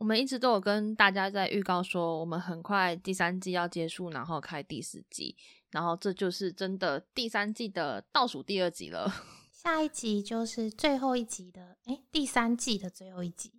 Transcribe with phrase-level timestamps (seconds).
[0.00, 5.36] 我们一直都有跟大家在预告说，我们很快第三季要结束，然后开第四季，
[5.72, 9.12] 然后这就是真的第三季的倒数第二集了。
[9.52, 13.52] 下一集就是最后一集的，哎，第三季的最后一集。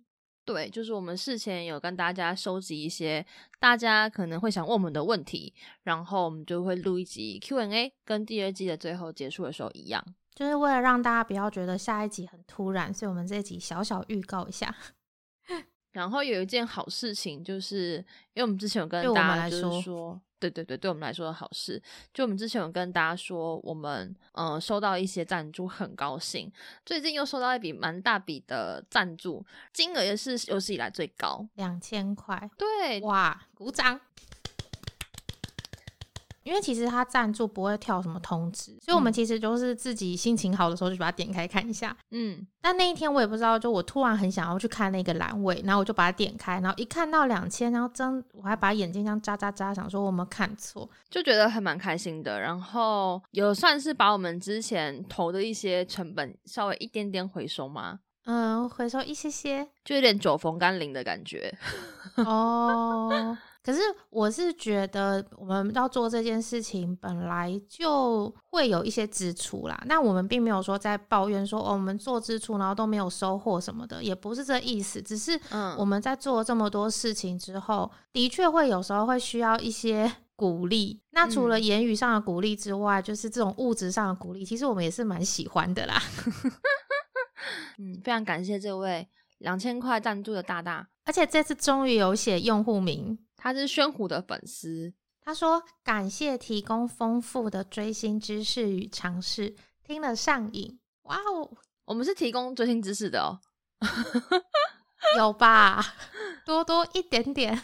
[0.44, 3.24] 对，就是我们事前有跟大家收集一些
[3.60, 5.54] 大家可能会想问我们的问题，
[5.84, 10.04] 然后我们就会录一集 Q&A，跟第二季的最后结束的时候一样，
[10.34, 14.74] 就是为了让大家不要觉得下一集很突然，所以我们这集小小预告一下。
[15.92, 17.96] 然后有一件好事情，就是
[18.34, 21.80] 因为我们之前有跟大家就是说，对对对，对我们来说的好事，
[22.12, 26.50] 就我们之前有跟大家说，我们嗯收到一些赞助，很高兴。
[26.84, 32.50] 最近又收到一笔蛮大笔的赞助，金额也是有史以来最高，两千块。
[32.58, 34.00] 对，哇，鼓掌。
[36.42, 41.96] 因为其实他赞助不会跳什么通知，所以我们其实就是自己心情好的时候就把它点开看一下。
[42.10, 52.40] 嗯，但那一天我也不知道，就我突然很想要去看那个栏位，然后我就把它点开，然后一看到两千，然后真我还把眼睛这样眨眨眨，想说我没有看错，就觉得还蛮开心的。
[52.40, 58.00] 然后有算是把我们之前投的一些成本稍微一点点回收吗？
[58.24, 61.52] 嗯，回收一些些，就有点酒逢甘霖的感觉。
[62.24, 63.36] 哦。
[63.64, 69.80] 可是我是觉得我们要做这件事情，本来就会有一些支出啦。
[69.86, 75.00] 那我们并没有说在抱怨说哦，我们做支出然后都没有收获什么的，也不是这意思。
[75.00, 75.38] 只是
[75.78, 81.00] 我们在做这么多事情之后，的确会有时候会需要一些 鼓励。
[81.10, 86.02] 那除了言语上的鼓励之外，就是这种物质上的鼓励，其实我们也是蛮喜欢的啦。
[87.78, 89.06] 嗯，非常感谢这位
[89.38, 93.16] 两千块赞助的大大，而且这次终于有写用户名。
[93.42, 100.78] 他是宣虎的粉丝，他说感谢提供丰富的追星知识与尝试，听了上瘾。
[101.02, 101.50] 哇哦，
[101.84, 103.40] 我们是提供追星知识的哦，
[105.18, 105.84] 有吧？
[106.46, 107.60] 多多一点点，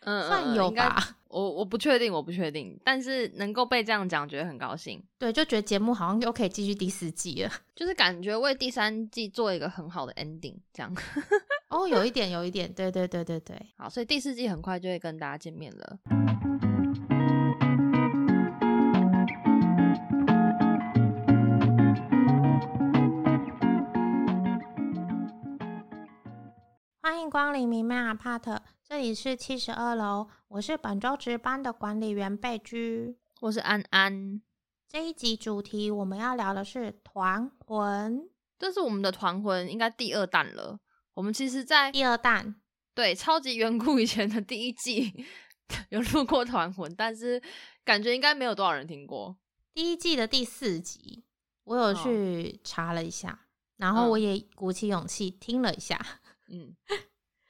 [0.00, 1.16] 嗯，算有吧。
[1.28, 5.00] 我我不确定，我不确定，但是能够被这样讲，觉得很高兴。
[5.16, 10.92] 对，就觉得节目好像又可以继续第四季了， 就是感觉为第三季做一个很好的 ending，这样。
[11.70, 13.56] 哦，有一点，有一点，对对对对对。
[13.76, 15.98] 好，所以第四季很快就会跟大家见面了。
[27.02, 28.60] 欢迎光临明媚阿帕特，
[28.90, 34.42] 这里是七十二楼，我是本周值班的管理员贝居，我是安安。
[34.88, 38.28] 这一集主题我们要聊的是团魂，
[38.58, 40.80] 这是我们的团魂应该第二弹了。
[41.14, 42.56] 我们其实，在第二弹
[42.92, 45.24] 对超级远古以前的第一季
[45.90, 47.40] 有录过团魂，但是
[47.84, 49.38] 感觉应该没有多少人听过。
[49.72, 51.22] 第一季的第四集，
[51.62, 53.46] 我有去查了一下，
[53.76, 56.04] 然后我也鼓起勇气听了一下。
[56.48, 56.74] 嗯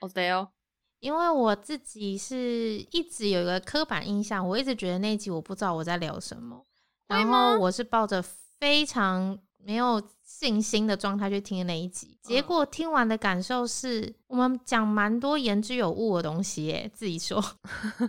[0.00, 0.52] ，OK 哦，
[1.00, 6.64] 因为我自己是一直有一个刻板印象，我一直觉得那一集我不知道我在聊什么，
[7.08, 10.00] 然后我是抱着非常没有。
[10.40, 16.90] 信心的状态去听那一集，结果听完的感受是我们讲蛮多言之有物的东西耶。
[16.94, 17.44] 自己说，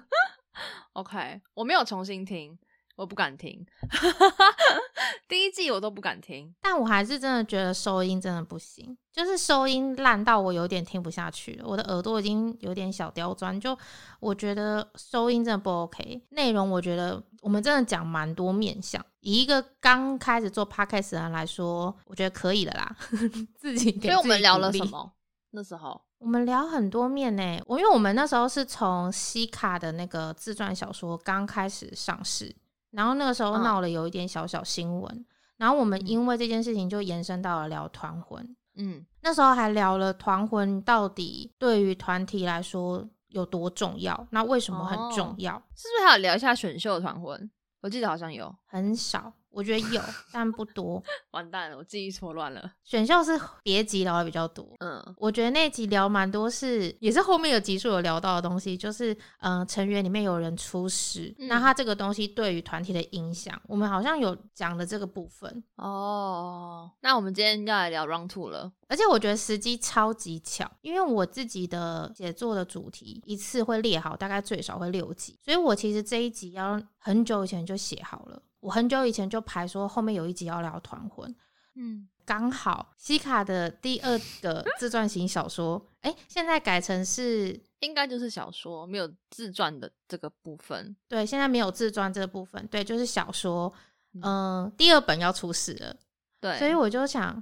[0.93, 2.57] OK，我没有重新听。
[2.95, 3.65] 我不敢听，
[5.27, 13.77] 第一季我都不敢听，但我还是真的觉得收音真的不行，就是收音烂到我有点听不下去了，我的耳朵已经有点小刁钻，就
[14.19, 16.21] 我觉得收音真的不 OK。
[16.29, 22.95] 内容我觉得我们真的讲蛮多面向，以一个刚开始做 podcast 的人来说，我觉得可以的啦。
[23.57, 25.13] 自己给，所以我们聊了什么？
[25.51, 32.55] 那时候我们聊很多面呢，我因为我们那时候是从西卡的那个自传小说刚开始上市。
[32.91, 35.25] 然后那个时候闹了有一点小小新闻，
[35.57, 45.53] 然后我们因为这件事情就延伸到了聊团魂，嗯，那时候还聊了团魂到底对于团体来说有多重要，那为什么很重要？
[45.75, 47.49] 是不是还有聊一下选秀团魂？
[47.81, 49.33] 我记得好像有，很少。
[49.51, 50.01] 我觉得有，
[50.31, 51.03] 但不多。
[51.31, 52.71] 完蛋了，我记忆错乱了。
[52.83, 54.65] 选秀是别集聊的比较多。
[54.79, 65.63] 嗯，我觉得那集聊蛮多，是也是后面有集数有聊到的东西，就是嗯，成员里面有人出事，那他这个东西对于团体的影响，我们好像有讲的这个部分。
[65.75, 68.71] 哦，那我们今天要来聊 Round Two 了。
[68.87, 78.41] 而且我觉得时机超级巧，因为我自己的写作的主题一次会列好，大概最少会六集，所以我其实这一集要很久以前就写好了。
[78.61, 81.35] 我很久以前就排说后面有一集要聊团魂，
[81.75, 90.95] 嗯，刚好西卡的第二个自传型小说，哎，现在改成是应该就是小说，没有自传的这个部分。
[91.07, 93.73] 对，现在没有自传这个部分，对，就是小说。
[94.21, 95.95] 嗯，第二本要出事了，
[96.41, 97.41] 对，所以我就想，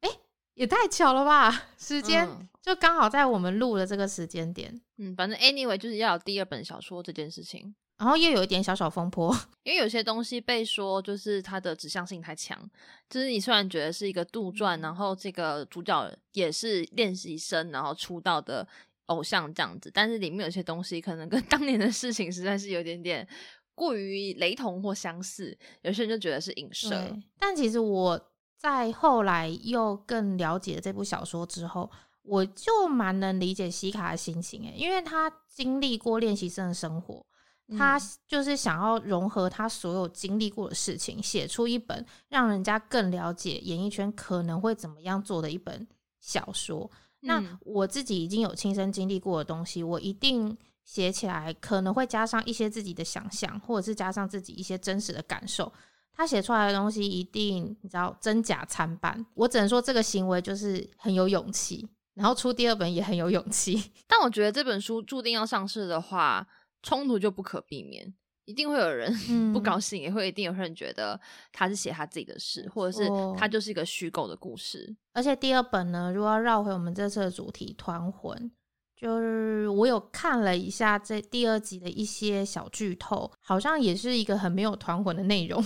[0.00, 0.10] 哎，
[0.54, 2.28] 也太巧了吧，时间
[2.60, 4.80] 就刚好在我们录的这个时间点。
[4.96, 7.74] 嗯，反正 anyway 就是要有第二本小说这件事情。
[7.96, 12.58] 然后又有一点小小风波， 因为有些东西被说就是它的指向性太强，
[13.08, 18.66] 就是你虽然觉得是一个杜撰，然后这个主角也是练习生，然后出道的
[19.06, 23.26] 偶像这样子，但是里面有些东西可能跟 当年的事情实在是有点点
[23.74, 27.16] 过于雷同或相似，有些人就觉得是影射。
[27.38, 28.20] 但其实我
[28.58, 31.88] 在后来又更了解这部小说之后，
[32.22, 37.24] 我就蛮能理解西卡的心情诶，因为他经历过练习生的生活。
[37.78, 45.86] 他就是想要融合他所有经历过的事情，写出一本让人家更了解演艺圈可能会怎么样做的一本
[46.20, 46.90] 小说。
[47.20, 55.72] 那我自己已经有亲身经历过的东西，我一定写起来可能会加上一些自己的想象，或者是加上自己一些真实的感受。
[56.12, 59.24] 他写出来的东西一定你知道真假参半。
[59.32, 63.90] 我只能说这个行为就是很有勇气，然后出第二本也很有勇气。
[64.06, 66.46] 但我觉得这本书注定要上市的话。
[66.84, 68.14] 冲突就不可避免，
[68.44, 69.12] 一定会有人
[69.52, 71.18] 不高兴，也会一定有人觉得
[71.50, 74.94] 他是写他自己的事，或者是他就是一个虚构的故事。
[75.14, 78.52] 而且第二本呢，如果要绕回我们这次的主题团魂，
[78.94, 85.62] 就是我有看了一下这第二集的一些小剧透，好像也是一个很没有团魂的内容，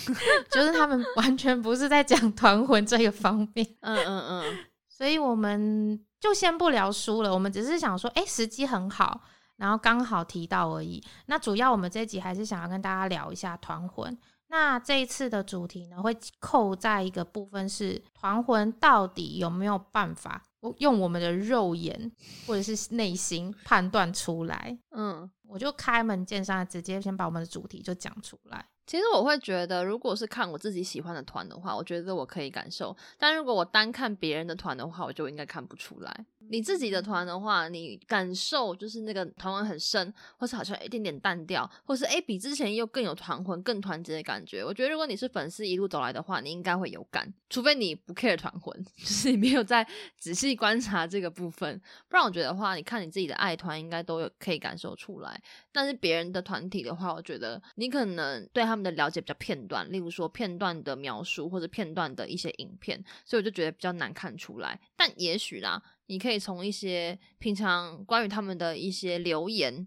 [0.50, 3.66] 就是他们 完全不是在讲团魂这个方面。
[3.80, 4.58] 嗯嗯嗯，
[4.88, 9.22] 所以我们就先不聊书了，我们只是想说，哎，时机很好。
[9.62, 11.00] 然后刚好提到而已。
[11.26, 14.18] 那主要我们这集还是想要跟大家聊一下团魂。
[14.48, 20.42] 那这一次的主题呢，会扣在一个部分是团魂到底有没有办法
[20.78, 22.10] 用我们的肉眼
[22.44, 24.76] 或者是内心判断出来？
[24.90, 28.66] 嗯，我就开门见山，直接先把我们的主题就讲出来。
[28.92, 36.26] 其实我会觉得，如果是看我自己喜欢的团的话，我觉得我可以感受；但如果我单看别人的团的话，我就应该看不出来。
[36.50, 44.62] 你自己的团的话，你感受就是那个团魂很深，或是好像一点点淡掉，或是哎比之前又更有团魂、更团结的感觉。
[44.62, 49.86] 我觉得如果你是粉丝一路走来的话，你应该会有感，除非你不 care 团魂，就是你没有在
[50.18, 51.80] 仔细观察这个部分。
[52.10, 55.40] 不然我觉得的话，你看你自己的爱团应该都有可以感受出来。
[55.72, 64.80] 但是别人的团体的话，我觉得你可能对他们的了解比较片段，例如说片段的描述或者片段的一些影片，所以我就觉得比较难看出来。
[64.96, 65.82] 但也许啦。
[66.06, 69.86] 你可以从一些平常关于他们的一些留言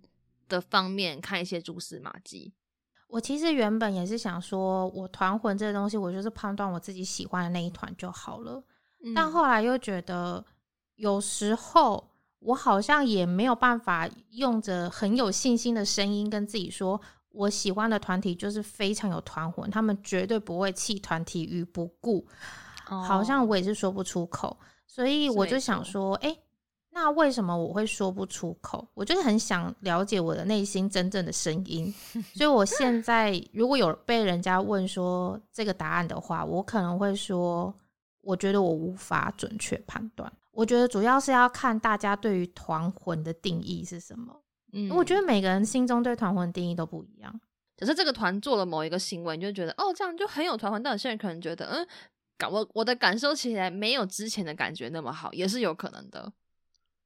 [0.50, 2.52] 的方面看一些蛛丝马迹。
[3.10, 8.64] 我其实原本也是想说，我团魂这个东西，我就是判断我自己喜欢的那一团就好了。
[9.14, 10.44] 但后来又觉得，
[10.96, 12.10] 有时候
[12.40, 17.00] 我好像也没有办法用着很有信心的声音跟自己说，
[17.36, 22.26] 我喜欢的团体就是非常有团魂，他们绝对不会弃团体于不顾。
[22.86, 24.58] 好像我也是说不出口。
[24.88, 26.38] 所以我就想说，哎，
[26.92, 28.88] 那为什么我会说不出口？
[28.94, 31.94] 我就是很想了解我的内心真正的声音。
[32.34, 37.74] 所以我现在如果有被人家问说这个答案的话，我可能会说，
[38.22, 40.32] 我觉得我无法准确判断。
[40.52, 44.34] 我觉得主要是要看大家对于团魂的定义是什么。
[44.76, 47.42] 嗯，我觉得每个人心中对团魂定义都不一样。
[47.76, 50.84] 只是这个团做了某一个行为，你就觉得哦，这样就很有团魂。
[50.84, 51.88] 但有些人可能觉得，嗯。
[52.38, 56.34] 感我我的感受起来没有之前的感觉那么好，也是有可能的。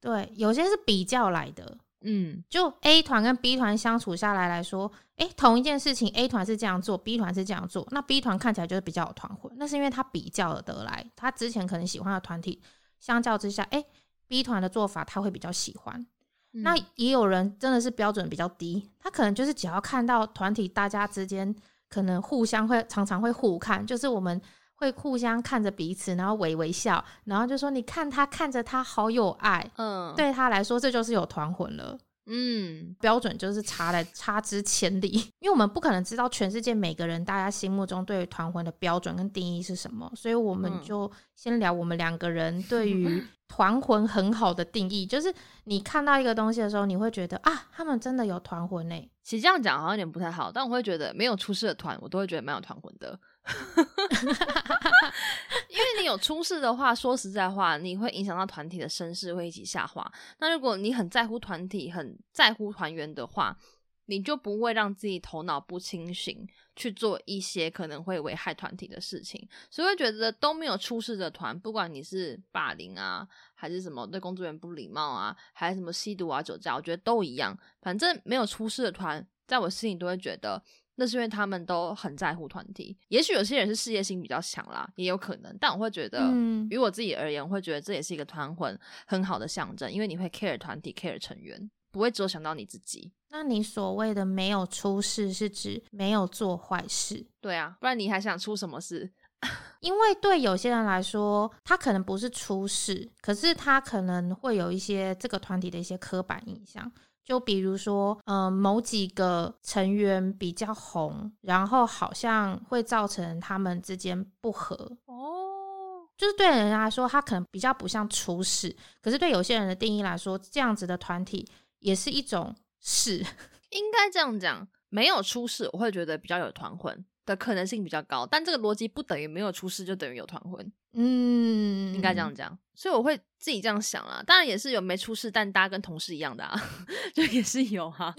[0.01, 1.77] 对，有些是比较来的。
[2.01, 12.59] 嗯，就 A 团跟 B 团相处下来来说，哎，同一件事情，A 团是这样做，B 团是这样做，那 B 团看起来就是比较有团魂，那是因为他比较的得来，他之前可能喜欢的团体，
[12.99, 13.85] 相较之下，哎
[14.27, 16.07] ，B 团的做法他会比较喜欢。
[16.51, 21.55] 那也有人真的是标准比较低，他可能就是只要看到团体大家之间
[21.89, 24.41] 可能互相会常常会互看，就是我们。
[24.81, 31.97] 会互相看着彼此，然后微微笑，然后就说：“你看他看着他好有爱。”嗯，对他来说这就是有团魂了。
[32.31, 35.09] 嗯，标准就是差的差之千里，
[35.41, 45.33] 因为我们不可能知道全世界每个人大家心目中对于团魂的标准跟定义是什么，所以我们就先聊我们两个人 对于团魂很好的定义，就是
[45.63, 49.11] 你看到一个东西的时候，你会觉得啊，他们真的有团魂呢。
[49.23, 53.19] 其实这样讲好像有点不太好，但我会觉得没有出事的团，我都会觉得蛮有团魂的。
[55.69, 60.11] 因为你有出事的话，说实在话，你会影响到团体的声势，会一起下滑。
[60.39, 63.57] 那如果你很在乎团体，很在乎团员的话，
[64.05, 69.47] 你就不会让自己头脑不清醒，去做一些可能会危害团体的事情。
[69.71, 77.57] 所以会觉得都没有出事的团，不管你是霸凌啊，还是什么对工作人员不礼貌啊，还是什么吸毒啊、酒驾，我觉得都一样。
[77.81, 80.61] 反正没有出事的团，在我心里都会觉得。
[80.99, 82.95] 那是因为他们都很在乎团体。
[83.07, 85.57] 也许有些人是事业心比较强啦，也有可能。
[85.59, 88.77] 但我会觉得，嗯于我自己而言，我会觉得这也是一个团魂
[89.07, 93.11] 很好的象征，因为你会 care 团体，care 成员，不会只有想到你自己。
[93.29, 97.25] 那你所谓的没有出事，是指没有做坏事？
[97.39, 99.09] 对啊，不然你还想出什么事？
[99.79, 106.91] 因为对有些人来说，他可能不是出事，可是他可能会有一些这个团体的一些刻板印象。
[107.29, 114.73] 就比如说，嗯，某几个成员比较红，然后好像会造成他们之间不和。
[115.05, 121.47] 哦，就是对人来说，他可能比较不像出事，可是对有些人的定义来说，这样子的团体
[121.81, 123.17] 也是一种事。
[123.69, 127.05] 应该这样讲，没有出事，我会觉得比较有团魂。
[127.29, 134.23] 的可能性比较高，但这个逻辑不等于没有出事就等于有团婚，嗯，应该这样讲，所以我会自己这样想啦。
[134.25, 136.59] 当然也是有没出事，但大家跟同事一样的啊，
[137.13, 138.11] 就也是有哈。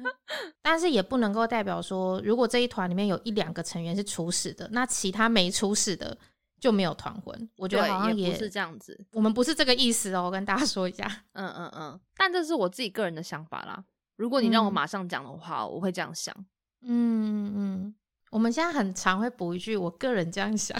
[0.62, 6.16] 但是也不能够代表说，如果这一团里面有一两个成员是出事的，那其他没出事的
[6.58, 7.50] 就没有团婚。
[7.58, 11.06] 我觉得好像也不是这样子，我们不是这个意思哦，我跟大家说一下。
[11.34, 13.84] 嗯嗯嗯，但这是我自己个人的想法啦。
[14.16, 16.34] 如果你让我马上讲的话，我会这样想。
[16.80, 17.94] 嗯嗯。
[18.36, 20.78] 我们现在很常会补一句，我个人这样想，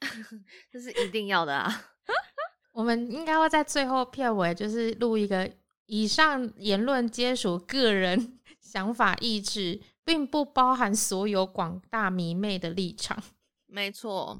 [0.70, 1.86] 这是一定要的啊。
[2.72, 5.50] 我们应该会在最后片尾，就是录一个
[5.86, 13.16] 以上言论皆属个人想法意志，并不包含所有广大迷妹的立场。
[13.64, 14.38] 没错。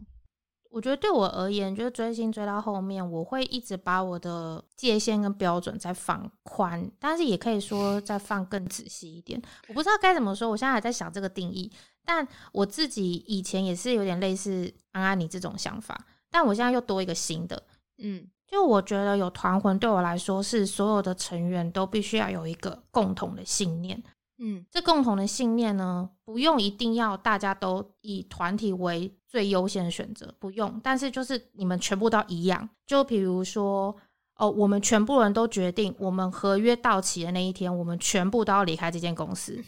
[0.70, 9.40] 我觉得对我而言，就是追星追到后面，我会一直把我的界限跟标准再放宽，但是也可以说再放更仔细一点。
[9.68, 11.70] 我不知道该怎么说，我现在还在想这个定义。
[12.04, 17.62] 但我自己以前也是有点类似安安你这种想法，但我现在又多一个新的，
[17.98, 24.02] 嗯，就我觉得有团魂对我来说是所有的成员都必须要有一个共同的信念。
[24.38, 30.80] 嗯，这共同的信念呢，不用一定要大家都以团体为最优先的选择，不用。
[30.82, 33.96] 但是就是你们全部都一样，就比如说，
[34.34, 39.62] 哦，我们全部人都决定，我们合约到期的那一天，我们全部都要离开这间公司。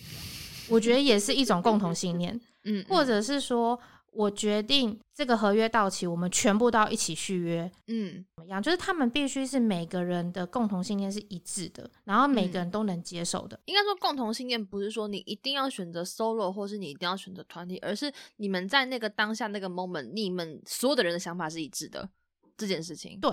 [0.69, 3.79] 我觉得也是一种共同信念， 嗯，或者是说。
[4.13, 7.71] 我决定这个合约到期，我们全部都要一起续约。
[7.87, 8.63] 嗯，怎么样？
[8.63, 13.59] 就是他们必须是每个人的共同信念是一致的，然后每个人都能接受的。
[13.65, 22.07] 应该说，共同信念不是说你一定要选择 solo，或是你一定要选择团体，而是你们在那个当下那个 moment，你们所有的人的想法是一致的
[22.59, 23.19] 这件事情。
[23.19, 23.31] 对，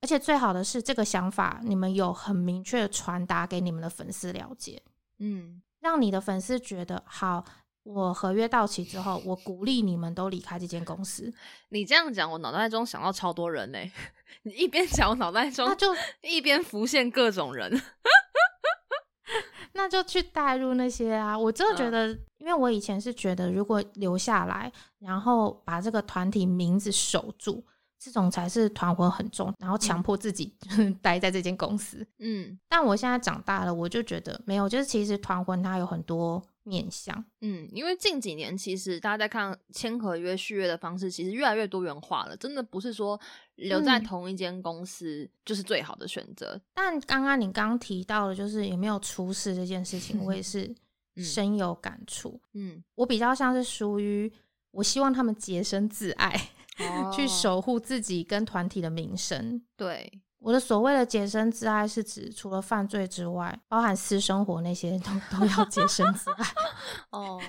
[0.00, 4.82] 而且最好的是这个想法，你们有很明确的传达给你们的粉丝了解。
[5.18, 7.44] 嗯，让你的粉丝觉得好。
[7.84, 11.32] 我合约到期之后，我鼓励你们都离开这间公司。
[11.68, 13.78] 你这样讲，我脑袋中想到超多人呢。
[14.42, 17.80] 你一边讲，我脑袋中那就 一边浮现各种人。
[19.76, 21.36] 那就去带入那些啊！
[21.36, 27.62] 我真的觉得，因为我以前是觉得，如果留下来，然后把这个团体名字守住，
[27.98, 30.56] 这种才是团魂很重，然后强迫自己
[31.02, 32.06] 待在这间公司。
[32.18, 36.42] 嗯，但我现在长大了，我就觉得没有，就是其实团魂它有很多。
[36.64, 42.36] 面向，嗯，因为近几年其实大家在看签合约续约的方式，其实越来越多元化了。
[42.36, 43.18] 真的不是说
[43.56, 46.60] 留在同一间公司就是最好的选择。
[46.74, 50.74] 但刚刚你刚提到的，就是有没有出事这件事情，我也 是
[51.16, 52.40] 深有感触。
[52.54, 54.32] 嗯，我比较像是属于
[54.70, 56.34] 我希望他们洁身自爱，
[57.14, 59.62] 去守护自己跟团体的名声。
[59.76, 60.20] 对。
[60.44, 66.46] 我的所谓的洁身自爱，是指除了犯罪之外，包含私生活那些都都要洁身自爱。
[67.18, 67.40] 哦，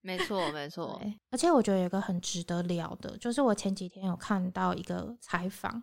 [0.00, 0.98] 没错没错。
[1.30, 5.82] 而且我觉得有一个很值得聊的，就是我前几天有看到一个采访，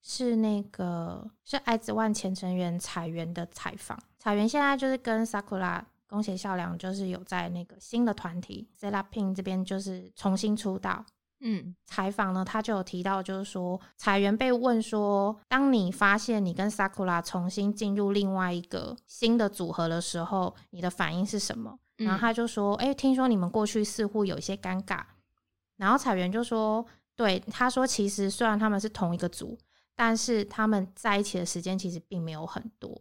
[0.00, 4.00] 是那个是爱之万前成员彩原的采访。
[4.20, 11.04] 彩原现在就是跟 Sakura 宫胁孝良，就是有在那个新的团体 z e l a p i n 这边，就是重新出道。
[11.40, 21.78] 嗯，采访呢，他就有提到，就是说彩媛被问说，当你发现你跟 Sakura 重新进入另外一个新的组合的时候，你的反应是什么？
[21.96, 25.02] 然后他就说，哎，听说你们过去似乎有一些尴尬。
[25.76, 29.56] 然后彩媛就说，对，他说其实虽然他们是同一个组，
[29.94, 33.00] 但是他们在一起的时间其实并没有很多。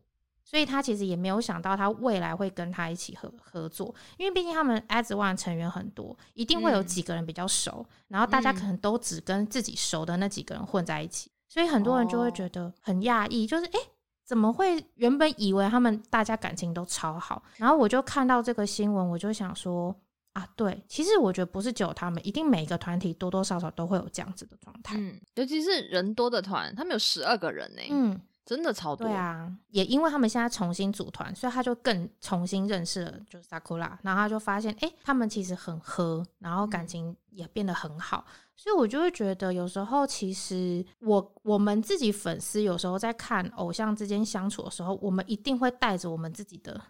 [0.50, 13.80] 所以他其实也没有想到他未来会跟他一起合合作，因为毕竟他们 as one 成员很多，一定会有几个人比较熟，然后大家可能都只跟自己熟的那几个人混在一起，所以很多人就会觉得很讶异，就是哎，
[14.26, 19.94] 怎么会原本以为他们大家感情都超好，然后我就看到这个新闻，我就想说
[20.32, 28.22] 啊，对，其实我觉得不是只有他们，一定每个团体多多少少都会有这样子的状态，嗯，尤其是人多的团，他们有十二个人呢，嗯。
[28.48, 29.06] 真的超多。
[29.06, 38.26] 对啊，也因为他们现在重新组团，所以他就更重新认识了就 Sakura，然后他就发现，哎，他们其实很合，然后感情也变得很好。
[38.56, 46.82] 所以我就会觉得，有时候其实我我们自己粉丝有时候在看偶像之间相处的时候，我们一定会带着我们自己的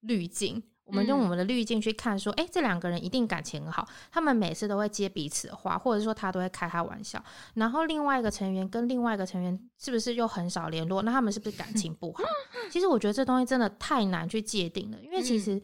[0.00, 0.60] 滤镜。
[0.84, 7.22] 我们用我们的滤镜去看，说，哎，这两个人一定感情很好，他们每次都会接彼此的话，或者说他都会开他玩笑。
[7.54, 11.02] 然后另外一个成员跟另外一个成员是不是又很少联络？
[11.02, 12.22] 那他们是不是感情不好？
[12.70, 15.60] 其实我觉得这东西真的太难去界定了，因为其实。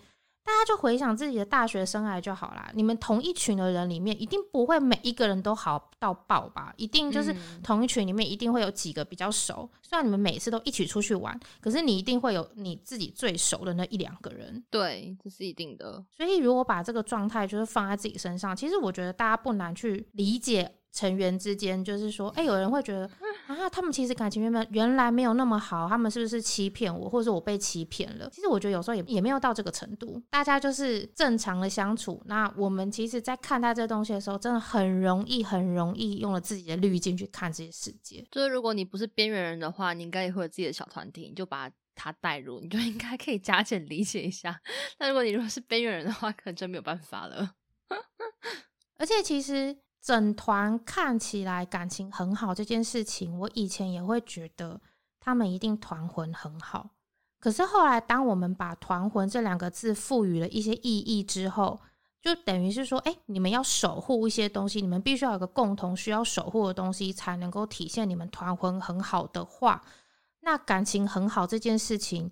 [0.50, 2.69] 大家就回想自己的大学生涯就好啦。
[2.75, 6.75] 你们同一群的人里面，一定不会每一个人都好到爆吧？
[6.76, 9.71] 一定就是同一群里面，一定会有几个比较熟。
[9.80, 14.62] 虽然你们每次都一起出去玩，可是你一定会有你自己最熟的那一两个人。
[14.69, 16.04] 对，这是一定的。
[16.11, 20.75] 所以如果把这个状态就是放在自己身上，其实我觉得大家不难去理解。
[20.92, 23.09] 成员之间就是说，哎，有人会觉得
[23.47, 28.28] 啊，他们其实感情原本原来没有那么好，他们是不是欺骗我，或者我被欺骗了？
[28.30, 32.20] 其实我觉得有时候也也没有到这个程度，大家就是正常的相处。
[32.26, 38.26] 那我们其实，在看待这东西的时候，真的很容易，很容易用了自己的滤镜去看这些世界。
[38.30, 44.61] 就是如果你不是边缘人的话，你应该也会有自己的小团体，你就把他带入，你就应该可以加减理解一下。
[44.99, 47.52] 但如果你如果是边缘人的话，可能真没有办法了。
[48.99, 49.76] 而且其实。
[50.00, 54.80] 整团看起来感情很好这件事情，我以前也会觉得
[55.21, 56.90] 他们一定团魂很好。
[57.38, 61.80] 可是后来，当我们把“团魂”这两个字赋予了一些意义之后，
[62.21, 69.83] 就等于是说，哎，你们要守护一些东西，你们必须要有个共同需要守护的东西，才能够体现你们团魂很好的话，
[70.40, 72.30] 那感情很好这件事情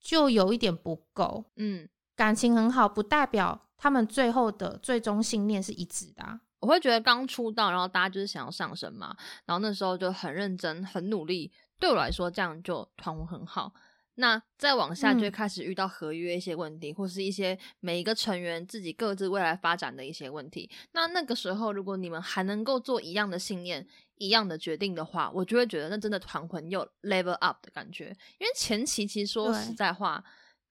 [0.00, 1.44] 就有一点不够。
[1.56, 6.40] 嗯，感情很好不代表他们最后的最终信念是一致的。
[6.66, 11.52] 我会觉得刚出道，然后大家就是想要上升嘛，然后那时候就很认真、很努力。
[11.78, 13.72] 对我来说，这样就团伙很好。
[14.16, 20.68] 那再往下，就会开始遇到合约一些问题，或是一些每一个成员自己各自未来发展的一些问题。
[20.92, 28.06] 那那个时候，如果你们还能够做一样的信念、一样的决定的话，我就会觉得那真的团魂又 level up 的感觉。
[28.38, 30.24] 因为前期其实说实在话，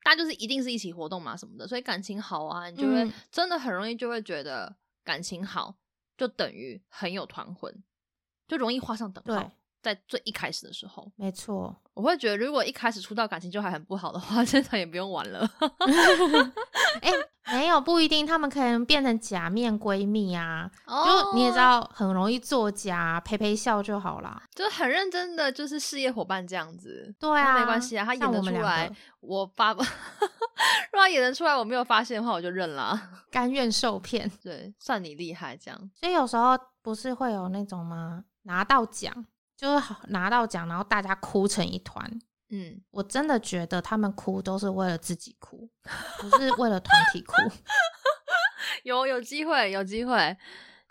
[0.04, 5.75] 大家就是一定是一起活动嘛什么的，所以感情好啊，你就会真的很容易就会觉得感情好。
[6.18, 7.84] 就等于很有团魂，
[8.48, 9.51] 就容易画上等号。
[9.85, 15.48] 在最一开始的时候，没错，我会觉得如果一开始出道感情就还很不好的话， 现在也不用玩了。
[17.01, 17.11] 哎，
[17.53, 20.67] 没有不一定，他们可能变成假面闺蜜啊。
[20.87, 24.41] 就你也知道，很容易作假，陪陪笑就好啦。
[24.55, 27.13] 就很认真的，就是事业伙伴这样子。
[27.19, 29.71] 对啊，没关系啊，他演得出来，我发。
[30.91, 34.31] 如果演得出来，我没有发现的话，我就认了，甘愿受骗。
[34.41, 35.91] 对，算你厉害，这样。
[35.93, 38.24] 所以有时候不是会有那种吗？
[38.48, 39.25] 拿到奖
[39.57, 42.09] 就是拿到奖，然后大家哭成一团。
[42.50, 45.70] 嗯，我真的觉得他们哭都是为了自己哭，
[46.20, 47.33] 不是为了团体哭。
[48.83, 50.37] 有有机会，有机会，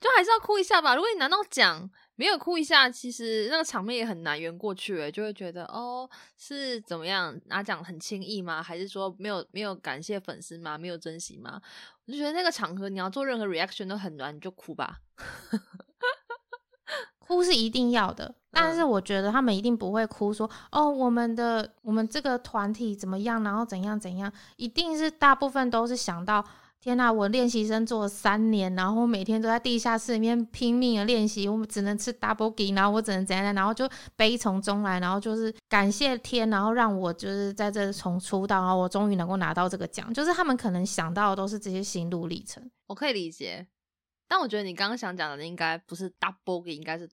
[0.00, 0.94] 就还是要哭一下吧。
[0.94, 1.90] 如果你拿到奖。
[2.16, 8.62] 没有哭一下，其实那个场面也很难圆过去，就会觉得哦，是怎么样拿奖很轻易吗？
[8.62, 10.79] 还是说没有没有感谢粉丝吗？
[10.79, 11.61] 没有珍惜吗？
[12.07, 15.00] 我就觉得那个场合你要做任何 reaction 都很难，你就哭吧，
[17.18, 18.37] 哭是一定要的。
[18.55, 26.45] 但是我觉得他们一定不会哭，说哦，我们的我们这个团体怎么样，然后怎样怎样，一定是大部分都是想到。
[26.81, 27.11] 天呐！
[27.11, 43.67] 我练习生做了三年，然后每天都在地下室里面拼命的练习，我们只能吃 double g 然后我只能怎样，然后就悲从中来，然后就是感谢天，然后让我就是在这从出道，然后我终于能够拿到这个奖，就是他们可能想到的都是这些心路历程，我可以理解。
[44.29, 47.09] 但我觉得你刚刚想讲的应该不是 double g 应该是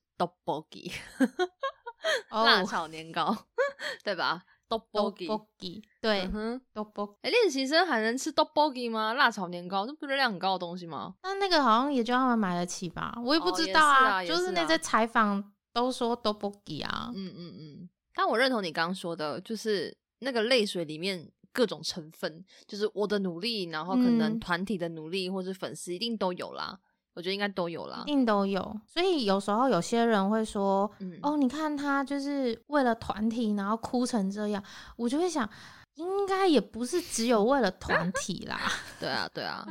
[0.69, 0.91] g
[2.31, 3.35] 辣炒年糕，
[4.03, 7.15] 对吧？Tteokbokki，对，哼，Tteokbokki。
[7.21, 9.13] 哎，练习生还能吃 Tteokbokki 吗？
[9.13, 11.15] 辣炒年糕，那不是量很高的东西吗？
[11.23, 14.23] 那那个好像也就他们买得起吧，我也不知道啊。
[14.23, 17.11] 就是那些采访都说 Tteokbokki 啊。
[17.13, 17.89] 嗯嗯嗯。
[18.13, 26.79] 但我认同你刚刚说的，就是那个泪水里面各种成分，就是我的努力，然后可能团体的努力，或者粉丝一定都有啦。
[27.13, 28.79] 我觉得应该都有啦，一定都有。
[28.87, 30.89] 所以有时候有些人会说
[31.21, 34.63] ：“哦，你看他就是为了团体，然后哭成这样。”
[34.95, 35.49] 我就会想，
[35.95, 38.59] 应该也不是只有为了团体啦。
[38.99, 39.67] 对啊，对啊。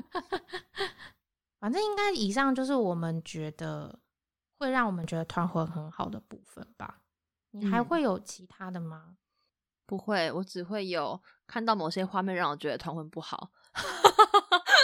[1.60, 3.98] 反正应该以上就是我们觉得
[4.58, 6.98] 会让我们觉得团魂很好的部分吧。
[7.52, 9.16] 你还会有其他的吗？
[9.86, 13.50] 不会，我只会有看到某些画面让我觉得团魂不好。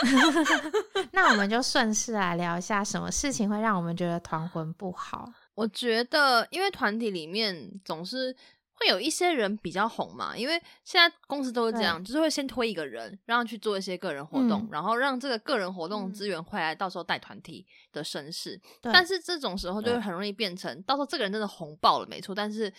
[1.12, 5.30] 那我们就顺势来聊一下，什么事情会让我们觉得团魂不好？
[5.54, 8.34] 我觉得，因为团体里面总是
[8.74, 18.60] 会有一些人比较红嘛，因为现在公司都是这样，就是会先推一个人，让他去做一些个人活动，然后让这个个人活动资源回来，到时候带团体的声势。
[18.82, 22.70] 但是这种时候就会很容易变成，到时候这个人真的红爆了，没错，但是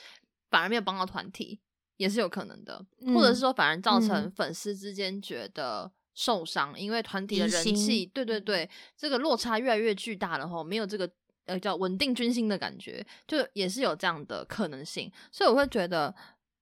[0.52, 1.60] 反而没有帮到团体，
[1.98, 11.08] 也是有可能的，或者是说反而造成粉丝之间觉得受伤，因为团体的人气，对对对，这个落差越来越巨大了后没有这个。
[11.48, 16.14] 呃，叫稳定军心的感觉，就也是有这样的可能性，所以我会觉得，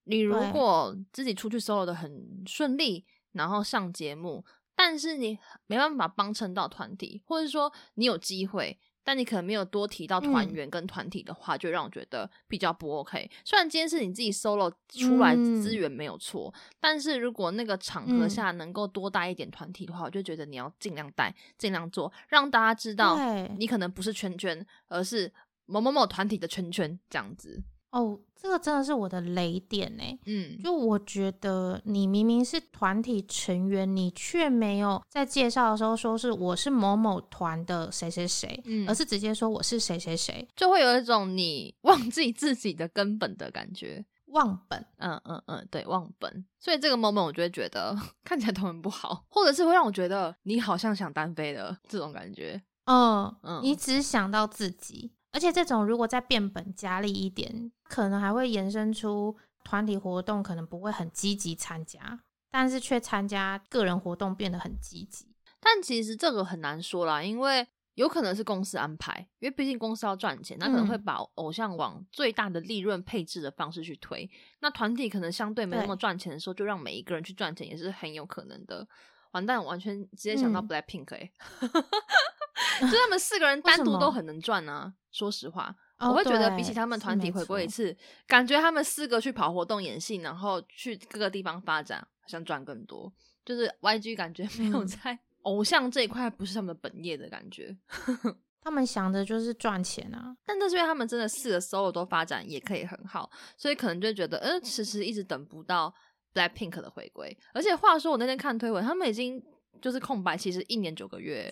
[0.03, 8.79] 你如果自己出去 solo 的很顺利，然后上节目，但是你没办法帮衬到团体，或者说你有机会。
[9.05, 13.29] 但你可能没有多提到团员跟团体的话，就让我觉得比较不 OK。
[13.45, 23.17] 虽然今天是你自己 solo 出来资源没有错，但是如果那个场合下能够多带一点团体的话，我就觉得你要尽量带，尽量做，让大家知道
[23.57, 25.31] 你可能不是圈圈，而是
[25.67, 27.63] 某某某团体的圈圈这样子。
[27.97, 30.03] 哦，这个真的是我的雷点呢。
[30.25, 44.85] 嗯，就我觉得你明明是团体成员，你却没有在介绍的时候说是我是某某团的谁谁谁，嗯而是直接说我是谁谁谁，就会有一种你 忘记自己的根本的感觉，忘本。
[44.97, 46.45] 嗯嗯嗯，对，忘本。
[46.59, 52.61] 所以这个 moment 我就会觉得 看起来都很不好，或者是会让我觉得你好像想单飞的这种感觉。
[52.87, 55.13] 嗯嗯，你只想到自己。
[55.31, 62.19] 而且这种如果再变本加厉一点，可能还会延伸出团体活动可能不会很积极参加，
[62.51, 65.35] 但是却参加个人活动变得很积极。
[65.59, 74.29] 但其实这个很难说啦，因为有可能是公司安排，因为毕竟公司要赚钱，那可能会把偶像往最大的利润配置的方式去推。
[74.59, 78.87] 那团体可能相对没那么赚钱的时候，就让每一个人去赚钱，也是很有可能的。
[79.31, 81.31] 完蛋，完全直接想到 Black Pink 哎。
[82.81, 84.93] 就他们四个人单独都很能赚啊！
[85.11, 87.95] 说实话，我会觉得比起他们团体回归一次，
[88.27, 93.11] 感觉他们四个去跑活动、演戏，然后去各个地方发展，好像赚更多。
[93.45, 97.77] 就是 YG 感觉没有在偶像这一块不是他们的本业的感觉，
[98.61, 100.35] 他们想的就是赚钱啊。
[100.45, 105.93] 但这是因为他们真的四个 solo 都发展也可以很好，所以可能就觉得，嗯，迟迟一直等不到
[106.33, 107.37] Black Pink 的回归。
[107.53, 109.41] 而且话说，我那天看推文，他们已经。
[109.81, 111.51] 就是空白，其实一年九个月，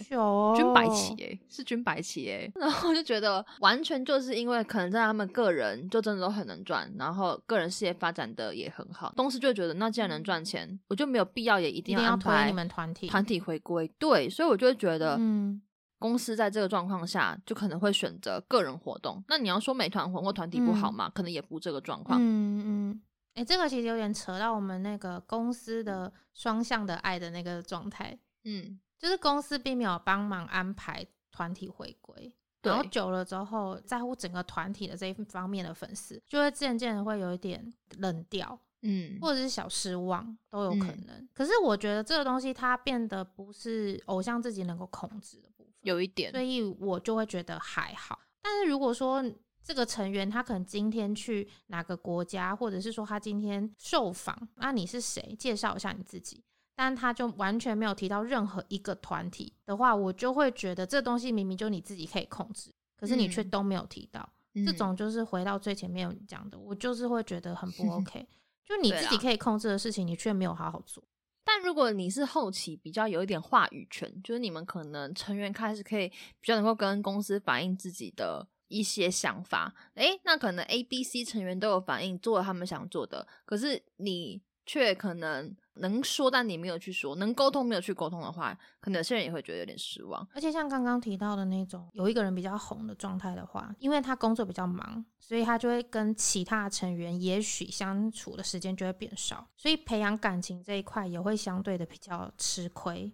[0.55, 15.62] 军白旗哎，是军白旗哎， 然后就觉得完全就是因为可能在他们个人就真的都很能赚，然后个人事业发展的也很好，公司就觉得那既然能赚钱，我就没有必要也一定要推你们团体团体回归，对，所以我就会觉得，嗯，
[15.99, 19.23] 公司在这个状况下就可能会选择个人活动。
[19.27, 23.01] 那你要说美团活或团体不好嘛，可能也不这个状况，嗯嗯。
[23.33, 41.27] 哎，这个其实有点扯到我们那个公司的双向的爱的那个状态，嗯，就是公司并没有帮忙安排团体回归，然后久了之后，在乎整个团体的这一方面的粉丝，就会渐渐的会有一点冷掉，嗯，或者是小失望都有可能。
[41.33, 48.19] 可是我觉得这个东西它变得不是偶像自己能够控制的部分，有一点，所以我就会觉得还好。
[48.43, 49.23] 但是如果说，
[49.63, 55.36] 这个成员他可能今天去哪个国家，或者是说他今天受访，那你是谁？
[55.39, 56.43] 介绍一下你自己。
[56.76, 64.28] 但他就完全没有提到任何一个团体的话，我就会觉得这东西明明就你自己可以控制，可是你却都没有提到。
[64.65, 68.28] 这种就是回到最前面讲的，我就是会觉得很不 OK。
[68.65, 71.04] 就你自己可以控制的事情，你却没有好好做。
[71.43, 78.47] 但如果你是后期比较有一点话语权，就是你们可能成员开始可以比较能够跟公司反映自己的。
[78.73, 90.25] 一些想法，诶，那可能 A、B、C 成员都有反应，做了他们想做的，可是你却可能能说，但你没有去说，能沟通没有去沟通的话，可能有些人也会觉得有点失望。
[90.33, 103.13] 而且像刚刚提到的那种，有一个人比较红的状态的话，因为他工作比较忙，所以他就会跟其他成员也许相处的时间就会变少，所以培养感情这一块也会相对的比较吃亏。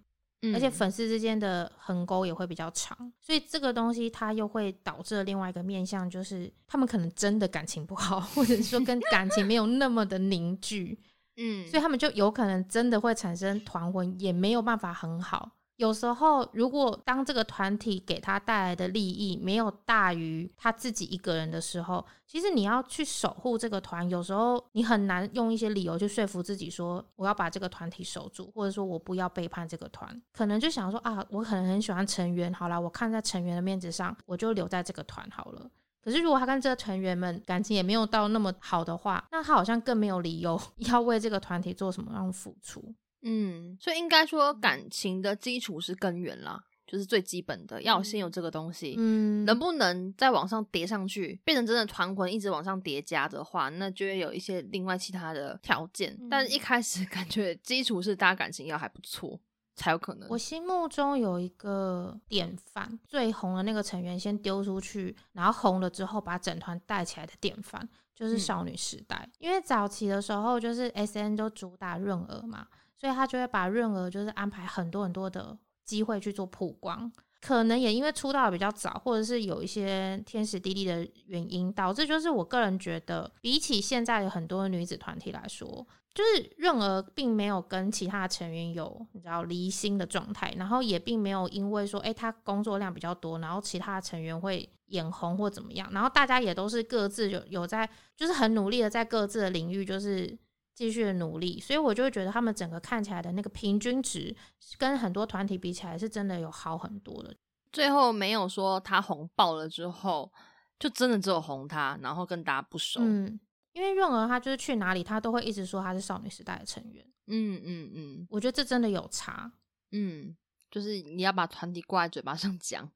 [0.54, 10.98] 而且粉丝之间的横沟也会比较长，所以这个东西它又会导致另外一个面向，就是他们可能真的感情不好，或者说跟感情没有那么的凝聚，
[11.36, 15.52] 嗯，所以他们就有可能真的会产生团婚，也没有办法很好。
[15.80, 30.22] 有时候，如果当这个团体给他带来的利益没有大于他自己一个人的时候，其实你要去守护这个团，有时候你很难用一些理由去说服自己说我要把这个团体守住，或者说我不要背叛这个团。
[30.34, 35.72] 可能就想说啊，我可能很喜欢成员，好了，我看在成员的面子上，我就留在这个团好了。
[36.04, 40.60] 可是如果他跟这个成员们感情也没有到那么好的话，那他好像更没有理由
[40.92, 42.94] 要为这个团体做什么样的付出。
[43.22, 48.96] 嗯，所以应该说感情的基础是根源啦，就是最基本的，要先有这个东西。
[48.98, 56.18] 嗯，能不能再往上叠上去，变成真的团魂一直往上叠加的话，那就会有一些另外其他的条件。
[56.30, 59.40] 但是一开始 感觉基础是大家感情要还不错，
[59.76, 60.28] 才有可能。
[60.30, 69.30] 我心目中有一个典范，最红的那个成员先丢出去，然后红了之后把整团带起来的典范，就是少女时代。
[69.40, 72.68] 因为早期的时候就是 S N 都主打润儿嘛，
[73.00, 75.58] 所以他就会把润儿就是安排很多很多的。
[75.86, 100.38] 机会去做曝光，可能也因为出道的比较早，或者是有一些天时地利的原因，导致就是我个人觉得，比起现在的很多女子团体来说，就是润儿并没有跟其他成员有你知道离心的状态，然后也并没有因为说，哎，他工作量比较多，然后其他成员会眼红或怎么样，然后大家也都是各自有有在，就是很努力的在各自的领域，就是。
[100.80, 104.34] 继续的努力，所以我就会觉得他们整个看起来的那个平均值，
[104.78, 107.36] 跟很多团体比起来，是真的有好很多的。
[107.70, 110.32] 最后没有说他红爆了之后，
[110.80, 113.02] 就真的只有红他，然后跟大家不熟。
[113.04, 113.38] 嗯，
[113.74, 117.06] 因为润儿他就是去哪里，他都会一直说他是少女时代的成员。
[117.28, 119.52] 嗯嗯嗯，我觉得这真的有差。
[119.92, 120.34] 嗯，
[120.72, 122.90] 就是你要把团体挂在嘴巴上讲，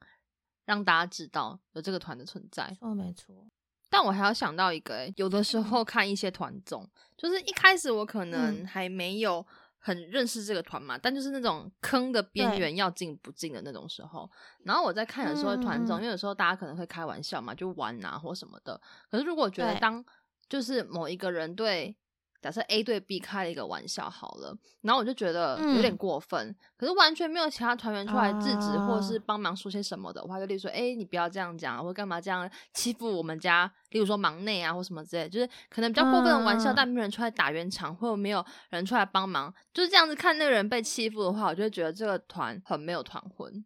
[0.63, 2.73] 让大家知道有这个团的存在。
[2.79, 3.45] 错，没错。
[3.93, 6.83] 但我还要想到一个，有的时候看一些团综，
[7.15, 9.45] 就是一开始我可能还没有
[9.77, 14.27] 很认识这个团嘛，但就是那种坑的边缘要进不进的那种时候，
[14.63, 18.81] 然后我在看的时候团综，因为有时候大家可能会开玩笑嘛，就玩啊或什么的。
[19.11, 20.03] 可是如果觉得当
[20.49, 21.95] 就是某一个人对。
[22.43, 43.63] 假设 A 对 B 开了一个玩笑好了，然后我就觉得有点过分，可是完全没有其他团员出来制止或者是帮忙说些什么的，我就例如说，哎，你不要这样讲，或干嘛这样欺负我们家，例如说忙内啊或什么之类，就是可能比较过分的玩笑，但没有人出来打圆场，或者没有人出来帮忙，就是这样子看那个人被欺负的话，我就会觉得这个团很没有团魂。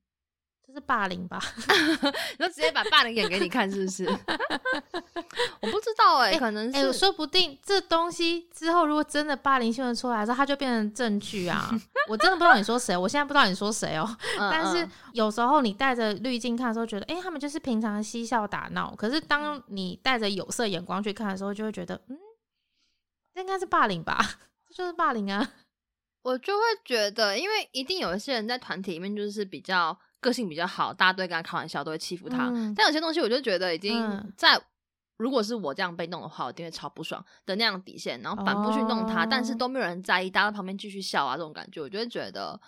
[0.67, 1.41] 这是霸凌吧？
[2.37, 4.05] 你就直接把霸凌演给你看，是不是？
[5.61, 11.71] 我不知道哎，可能是，说不定这东西之后如果真的霸凌新闻出来之后，它就变成证据啊！
[12.09, 14.17] 我真的不知道你说谁，我现在不知道你说谁哦。
[14.37, 18.93] 但是有时候你带着滤镜看的时候，觉得哎，他们就是平常嬉笑打闹。
[18.95, 22.17] 可是当你带着有色眼光去看的时候，就会觉得嗯，
[23.33, 24.19] 这应该是霸凌吧？
[24.67, 25.49] 这就是霸凌啊！
[26.23, 29.97] 我就会觉得，因为一定有一些人在团体里面就是比较。
[30.19, 32.51] 个性比较好，大家都会跟他开玩笑，都会欺负他。
[32.75, 34.59] 但有些东西，我就觉得已经在，
[35.17, 42.59] 如果是我这样被弄的话，我一定会超不爽的那样底线，然后反复去弄他，但是都没有人在意，大家在旁边继续笑啊，这种感觉，我就会觉得，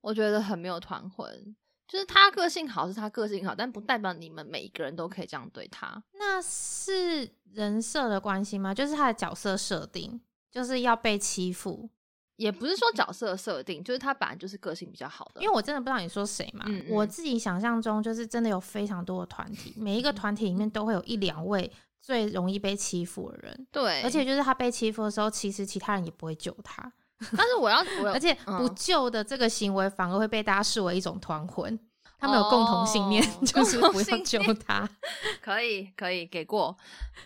[0.00, 1.56] 我觉得很没有团魂。
[1.86, 6.02] 就是他个性好是他个性好，但不代表你们每一个人都可以这样对他。
[6.14, 8.72] 那是人设的关系吗？
[8.72, 10.20] 就是他的角色设定，
[10.50, 11.90] 就是要被欺负。
[12.36, 15.40] 也不是说角色设定，就是他本来就是个性比较好的。
[15.40, 21.70] 因为我真的不知道你说谁嘛，我自己想象中就是真的有非常多的团体，每一个团体里面都会有一两位
[22.00, 23.66] 最容易被欺负的人。
[23.70, 26.92] 对，而且就是他被欺负的时候，其实其他人也不会救他。
[27.36, 27.78] 但是我要，
[28.12, 31.78] 而且不救的这个行为反而会被大家视为一种团魂。
[32.16, 34.88] 他们有共同信念，就是不要救他。
[35.42, 36.74] 可以，可以给过。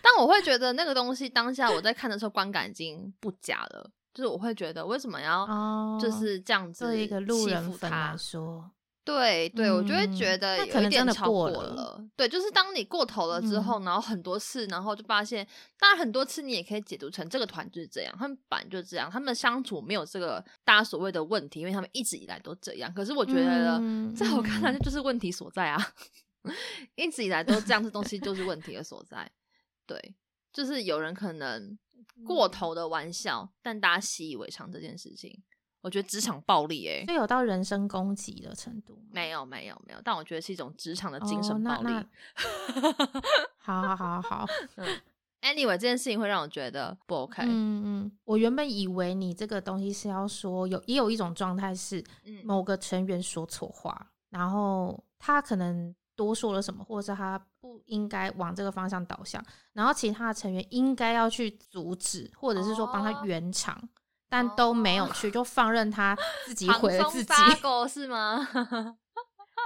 [0.01, 3.89] 但我会觉得那个东西当下我在看的时候观感已经不假了。
[4.13, 8.71] 就是我会觉得为什么要就是这样子一个路人粉来说，
[9.05, 12.03] 对对，我就会觉得有一点超过了。
[12.15, 22.93] 对，就是当你过头了之后，然后很多次，然后就发现，当然很多次你也可以解读成这个团就是这样，他们本来就这样，他们相处没有这个大家所谓的问题，因为他们一直以来都这样。
[22.93, 23.79] 可是我觉得，
[24.15, 25.93] 在我看来，这就是问题所在啊！
[26.95, 29.31] 一直以来都这样，这东西就是问题的所在。
[29.85, 30.15] 对，
[30.51, 31.77] 就是有人可能。
[32.25, 35.41] 过头的玩笑，但大家习以为常这件事情，
[35.81, 39.01] 我觉得职场暴力哎，就有到人身攻击的程度？
[39.11, 40.01] 没有，没有，没有。
[40.03, 41.93] 但我觉得是一种职场的精神暴力。
[43.57, 44.47] 好好好好，
[45.41, 47.43] Anyway，这件事情会让我觉得不 OK。
[47.45, 52.03] 嗯嗯，我原本以为你这个东西是要说有，也有一种状态是
[52.43, 55.95] 某个成员说错话，然后他可能。
[56.19, 63.81] 多说了什么，或者是他不应该往这个方向导向，然后其他的成员应该要去阻止，或者是说帮他圆场，
[64.27, 66.13] 但都没有去，就放任他
[66.45, 67.33] 自己毁了自己，
[67.87, 68.45] 是吗？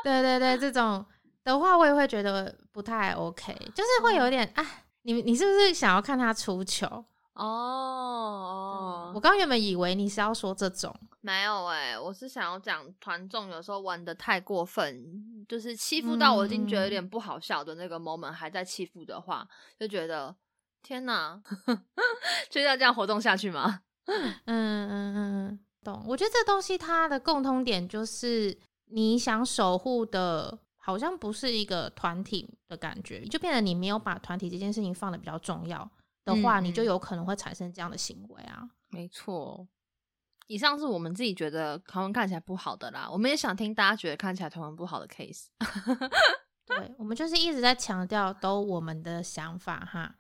[0.04, 1.04] 对对对，这种
[1.44, 4.64] 的话我也会觉得不太 OK，就是会有点啊，
[5.02, 7.04] 你你是不是想要看他出糗？
[7.34, 19.48] 哦，我刚原本以为你是要说这种，没有哎，我是想要讲团众有时候玩的太过分，就是欺负到我已经觉得有点不好笑的那个 moment 还在欺负的话，
[19.80, 20.36] 就觉得
[20.82, 21.42] 天哪，
[22.50, 23.82] 就要这样活动下去吗？
[24.06, 26.04] 嗯嗯嗯嗯，懂。
[26.08, 28.58] 我觉得这东西它的共通点就是。
[28.96, 35.90] 你想守护的，好像不是一个团体的感觉，就变得你没有把团体这件事情放的比较重要
[36.26, 38.64] 的话，你就有可能会产生这样的行为啊。
[38.90, 39.68] 没错，
[40.48, 45.48] 以上是我们自己觉得团文看起来不好的啦，我们也想听大家觉得看起来团文不好的 case。
[46.66, 50.16] 对，我们就是一直在强调都我们的想法哈，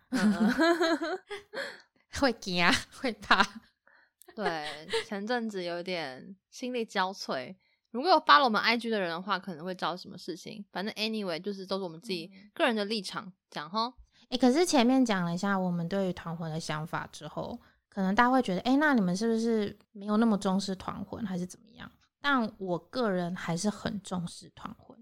[2.19, 2.65] 会惊
[2.99, 3.41] 会怕。
[4.35, 4.67] 对，
[5.07, 7.55] 前阵子有点心力交瘁。
[7.91, 10.65] 如果有发了我们 IG 的人的话，可能会知道什么事情。
[10.71, 13.93] 反正 anyway，就是都是我们自己个人的立场讲哈。
[14.29, 17.59] 哎，可是前面讲了一下我们对于团魂的想法之后，
[17.89, 21.89] 可能大家会觉得，哎，那你们是不是没有那么重视团魂，还是怎么样？
[22.21, 24.97] 但我个人还是很重视团魂。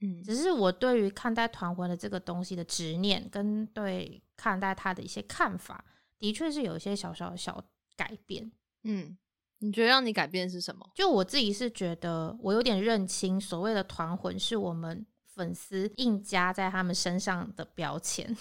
[0.00, 5.84] 嗯，只是我对于看待团魂的这个东西的执念，跟对看待它的一些看法，
[6.18, 7.64] 的确是有一些小小小
[7.96, 8.50] 改变。
[8.82, 9.16] 嗯。
[9.60, 10.86] 你觉得让你改变是什么？
[10.94, 18.36] 就我自己是觉得，我有点认清所谓的团魂是我们粉丝硬加在他们身上的标签，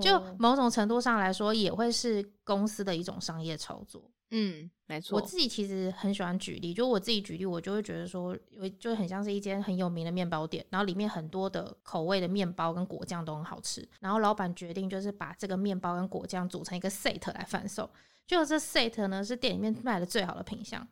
[0.00, 4.10] 就某种程度上来说，也会是公司的一种商业操作。
[4.30, 5.16] 嗯，没错。
[5.16, 8.36] 我自己其实很喜欢举例，就我自己举例，我就会觉得说，
[8.80, 17.88] 就很像是一间很有名的面包店，然后里面很多的口味的面包跟果酱都很好吃，然后老板决定就是把这个面包跟果酱组成一个 set 来贩售。
[18.26, 20.84] 就这 set 呢，是店里面卖的最好的品相。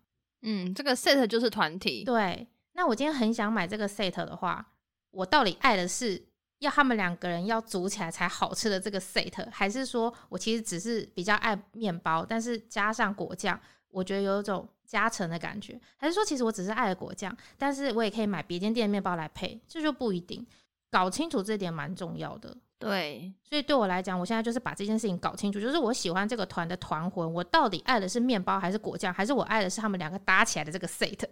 [0.42, 2.05] 嗯，这个 set 就是团体。
[2.05, 4.73] 对，那我今天很想买这个 set 的话，
[5.11, 6.23] 我到底爱的是
[6.62, 15.79] 要他们两个人要煮起来才好吃的这个 set，还是说我其实只是比较爱面包，但是加上果酱，我觉得有一种加成的感觉？
[15.96, 19.61] 还是说其实我只是爱了果酱，但是我也可以买别间店的面包来配？
[19.66, 20.46] 这就不一定。
[20.90, 22.57] 搞清楚这点蛮重要的。
[22.79, 31.25] 对，所以对我来讲，我现在就是把这件事情搞清楚，就是我喜欢这个团的团魂，我到底爱的是面包还是果酱，还是我爱的是他们两个搭起来的这个 set？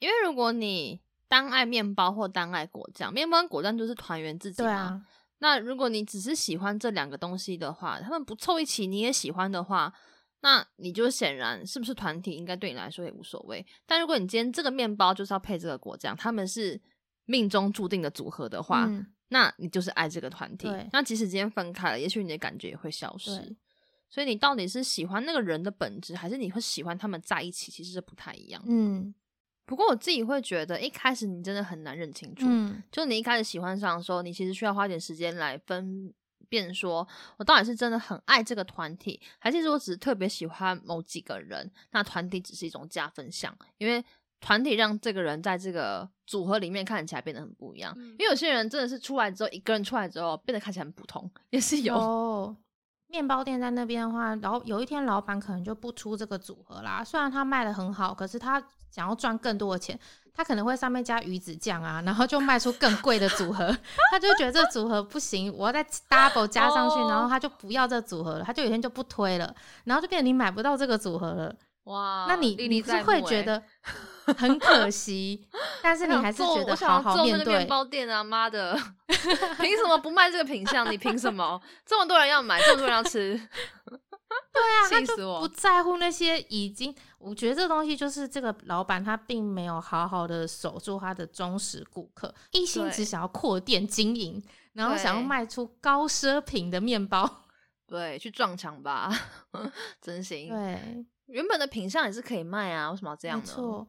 [0.00, 5.04] 因为如果你单爱面包或单爱果酱，面包跟果酱就是团圆自己嘛。
[5.38, 9.92] 那如果你只是喜欢这两个东西的话，他们不凑一起你也喜欢的话，
[10.40, 13.64] 那你就显然是不是团体，应该对你来说也无所谓。
[13.86, 16.80] 但如果你今天这个面包就是要配这个果酱，他们是
[17.26, 18.88] 命中注定的组合的话。
[19.30, 20.66] 那你就是爱这个团体。
[20.90, 23.54] 那即使今天分开了，也许你的感觉也会消失。
[24.08, 27.70] 所以你到底是喜欢那个人的本质，还是你会喜欢他们在一起？
[27.70, 28.62] 其实是不太一样。
[28.66, 29.14] 嗯。
[29.68, 32.46] 不过我自己会觉得，一开始你真的很难认清楚。
[32.48, 32.82] 嗯。
[32.90, 36.12] 就你一开始喜欢上的时候，你其实需要花点时间来分
[36.48, 41.70] 辨，说我到底是真的很爱这个团体，还是说只是特别喜欢某几个人？
[41.90, 44.02] 那团体只是一种加分项，因为。
[44.40, 52.56] 团体让这个人在这个组合里面看起来变得很不一样，因为有些人真的是出来之后，一个人出来之后变得看起来很普通，也是有。
[53.08, 57.02] 面包店在那边的话，然后有一天老板可能就不出这个组合啦。
[57.02, 59.98] 虽然他卖的很好，可是他想要赚更多的钱，
[60.34, 63.74] 他可能会上面加鱼子酱啊，然后就卖出更贵的组合。
[64.12, 71.54] 他就觉得这组合不行，我要再 double 加上去，然后他就不要这组合了，他就有一天就不推了，然后就变成你买不到这个组合了。
[71.84, 73.62] 哇，那你你是会觉得
[74.36, 75.46] 很可惜，
[75.82, 77.58] 但是你还是觉得好好面对。
[77.58, 78.74] 面包店啊，妈的，
[79.60, 80.90] 凭什么不卖这个品相？
[80.90, 81.60] 你凭什么？
[81.86, 83.34] 这么多人要买，这么多人要吃，
[83.88, 85.40] 对啊，气死我！
[85.40, 94.42] 不在乎那些已经，我觉得这东西就是这个老板他并没有好好的守住他的忠实顾客，一心只想要扩店经营，
[94.74, 97.44] 然后想要卖出高奢品的面包，
[97.86, 99.10] 对，去撞墙吧，
[100.02, 101.06] 真心对。
[101.26, 103.44] 原本的品相也是可以卖啊，为什么要这样呢？
[103.44, 103.84] 啊，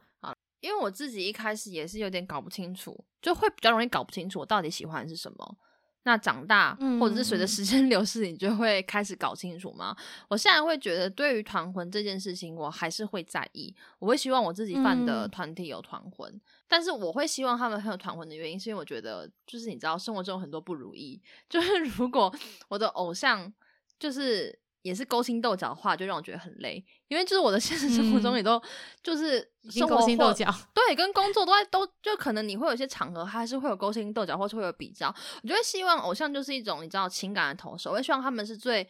[0.59, 5.57] 因为我自己一开始也是有点搞不清楚，就会比较容易搞不清楚我到底喜欢是什么。
[6.03, 9.95] 那长大或者是随着时间 流逝，你就会开始搞清楚吗？
[10.29, 13.75] 我现在会觉得，对于团魂这件事情，我还是会在意。
[13.99, 22.33] 我会希望我自己犯的团体有团魂，但是我会希望他们很有团魂的原因，是因为我觉得，就是你知道，生活中很多不如意， 就是如果
[22.69, 23.53] 我的偶像
[23.99, 24.57] 就是。
[24.81, 28.61] 也是勾心斗角的话，就让我觉得很累，因为就是我的现实生活中也都
[29.03, 29.41] 就是
[29.87, 35.13] 勾心斗角， 对，跟工作都在都就可能你会有一些场合，还是会有勾心斗角，或是会有比较。
[35.43, 38.87] 我觉得希望偶像就是一种你知道情感的投射，我也希望他们是最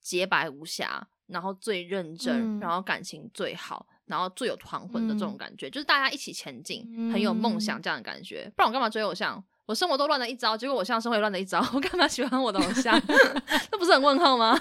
[0.00, 8.50] 洁白无瑕，然后最认真，然后感情最好，然后最有团魂的这种感觉，就是大家一起前进，很有梦想这样的感觉。
[8.56, 9.42] 不然我干嘛追偶像？
[9.66, 13.00] 我生活都乱了一招，结果我现在生活也乱了一招， 我干嘛喜欢我的偶像？
[13.72, 14.60] 那不是很问号吗？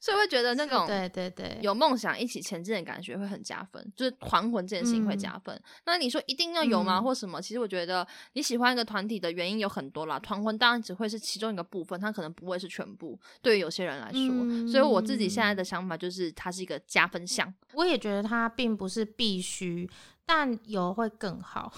[0.00, 5.60] 所以会觉得那种对对对有梦想一起前进的感觉会很加分，就是团魂这件事情会加分。
[5.84, 7.40] 那你说一定要有吗，或什么？
[7.40, 13.18] 其实我觉得你喜欢一个团体的原因有很多啦，团魂当然只会是其中一个部分，它可能不会是全部。
[13.42, 17.52] 对于有些人来说，所以我自己现在的想法就是，它是一个加分项。
[17.74, 19.88] 我也觉得它并不是必须，
[20.24, 21.72] 但有会更好。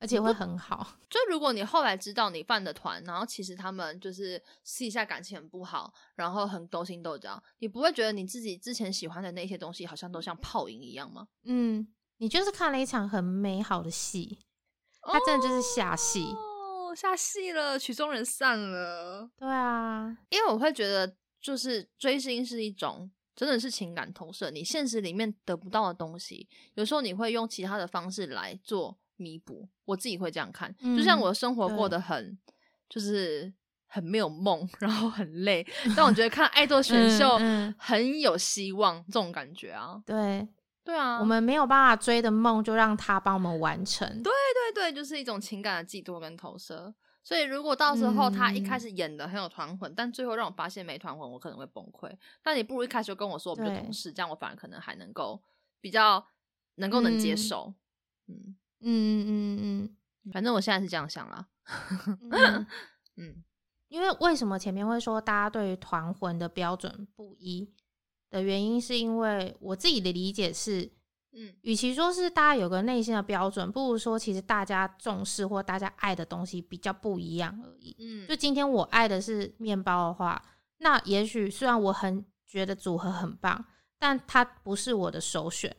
[0.00, 0.96] 而且会很好。
[1.10, 11.28] 就如果你后来知道你犯的团，然后其实他们就是私底下感情很不好，然后很勾心斗角，你不会觉得你自己之前喜欢的那些东西好像都像泡影一样吗？
[11.44, 11.86] 嗯，
[12.16, 14.38] 你就是看了一场很美好的戏，
[15.02, 19.30] 它真的就是下戏哦，下戏了，曲终人散了。
[19.36, 28.98] 对啊，因为我会觉得，就是追星是一种真的是情感投射，你现实里面得不到的东西，有时候你会用其他的方式来做。
[29.20, 32.38] 弥补，我自己会这样看，就像我的生活过得很，
[32.88, 33.52] 就是
[33.86, 35.66] 很没有梦， 然后很累，
[35.96, 37.38] 但我觉得看爱豆选秀
[37.78, 40.48] 很有希望，这种感觉啊，对
[40.82, 44.32] 对啊，我们没有办法追的梦，就让他帮我们完成，对
[44.72, 46.94] 对对，就是一种情感的寄托跟投射。
[47.22, 52.10] 所以如果到时候他一开始演的很有团魂，但最后让我发现没团魂，我可能会崩溃。
[52.44, 55.40] 那你不如一开始就跟我说，我们就同事，这样我反而可能还能够
[55.82, 56.26] 比较
[56.76, 57.74] 能够能接受，
[58.26, 58.34] 嗯。
[58.38, 61.48] 嗯嗯嗯嗯，反正我现在是这样想啦。
[63.16, 63.42] 嗯，
[63.88, 67.72] 因 为为什么前面会说大家对于团魂的标准不一
[68.30, 70.90] 的原因，是因为我自己的理解是，
[71.32, 77.94] 嗯，与其说是大家有个内心的标准，不如说其实大家重视或大家爱的东西比较不一样而已。
[77.98, 80.42] 嗯，就今天我爱的是面包的话，
[80.78, 83.64] 那也许虽然我很觉得组合很棒，
[83.98, 85.76] 但它不是我的首选。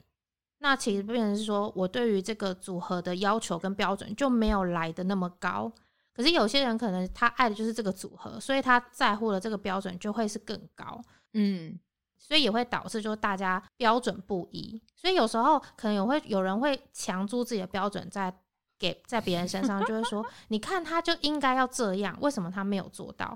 [0.63, 5.71] 那其实变成是说，我对于这个组合的要求跟标准就没有来的那么高。
[6.13, 11.01] 可是有些人可能他爱的就是这个组合，所以他在乎的这个标准就会是更高。
[11.33, 11.79] 嗯，
[12.19, 14.79] 所以也会导致就大家标准不一。
[14.95, 18.31] 所以有时候可能有会有人会强租自己的标准在
[18.77, 23.35] 给在别人身上，就会说， 你看他就应该要这样，为什么他没有做到？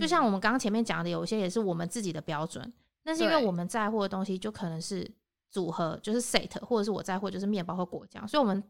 [0.00, 5.10] 就像我们刚刚前面讲的，有些也是我们自己的标准，那是因为我们在乎的东西就可能是。
[5.52, 8.60] 组合就是 set，或者是我在乎就是面包和果酱，所以我们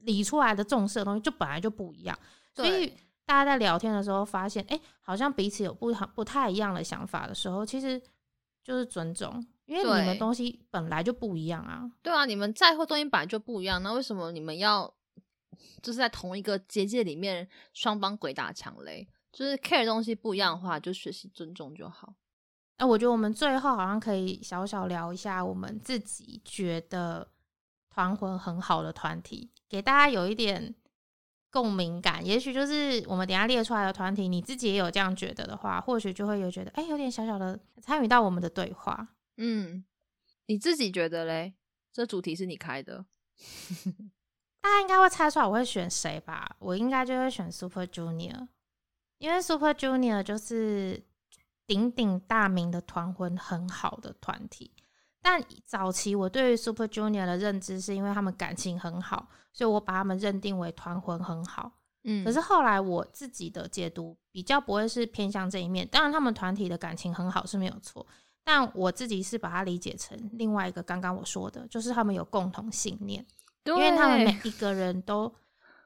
[0.00, 2.18] 理出来的重视的东西就本来就不一样。
[2.54, 2.88] 所以
[3.24, 8.00] 大家在聊天的时候发现，哎，好像彼此有不不太一样的想法的时候，其实
[8.64, 11.88] 就是尊重，因为你们东西本来就不一样啊。
[12.02, 14.92] 对啊，你们在乎东西本来就不一样，那为什么你们要
[15.82, 19.06] 就是在同一个结界里面双方鬼打墙嘞？
[19.30, 22.14] 就是 care 东西不一样的话，就学习尊重就好。
[22.82, 27.28] 那我觉得我们最后好像可以小小聊一下我们自己觉得
[27.88, 30.74] 团魂很好的团体，给大家有一点
[31.48, 32.26] 共鸣感。
[32.26, 39.10] 也许就是我们等下列出来的团体，你自己也有这样觉得的话，或许就会有觉得，哎，有点小小的参与到我们的对话。
[39.36, 39.84] 嗯，
[40.46, 41.54] 你自己觉得嘞？
[41.92, 43.06] 这主题是你开的，
[44.60, 46.56] 大家应该会猜出来我会选谁吧？
[46.58, 48.48] 我应该就会选 Super Junior，
[49.18, 51.04] 因为 Super Junior 就是。
[51.66, 54.72] 鼎鼎大名的团魂很好的团体，
[55.20, 61.72] 但早期我对于 Super Junior 的认知是因为他们感情很好，所以我把他们认定为团魂很好。
[62.04, 65.86] 嗯，可是后来我自己的解读比较不会是偏向这一面。
[65.86, 68.06] 当然，他们团体的感情很好是没有错，
[68.42, 73.24] 但我自己是把它理解成另外一个刚刚我说的，就是他们有共同信念，
[73.64, 75.32] 因为他们每一个人都。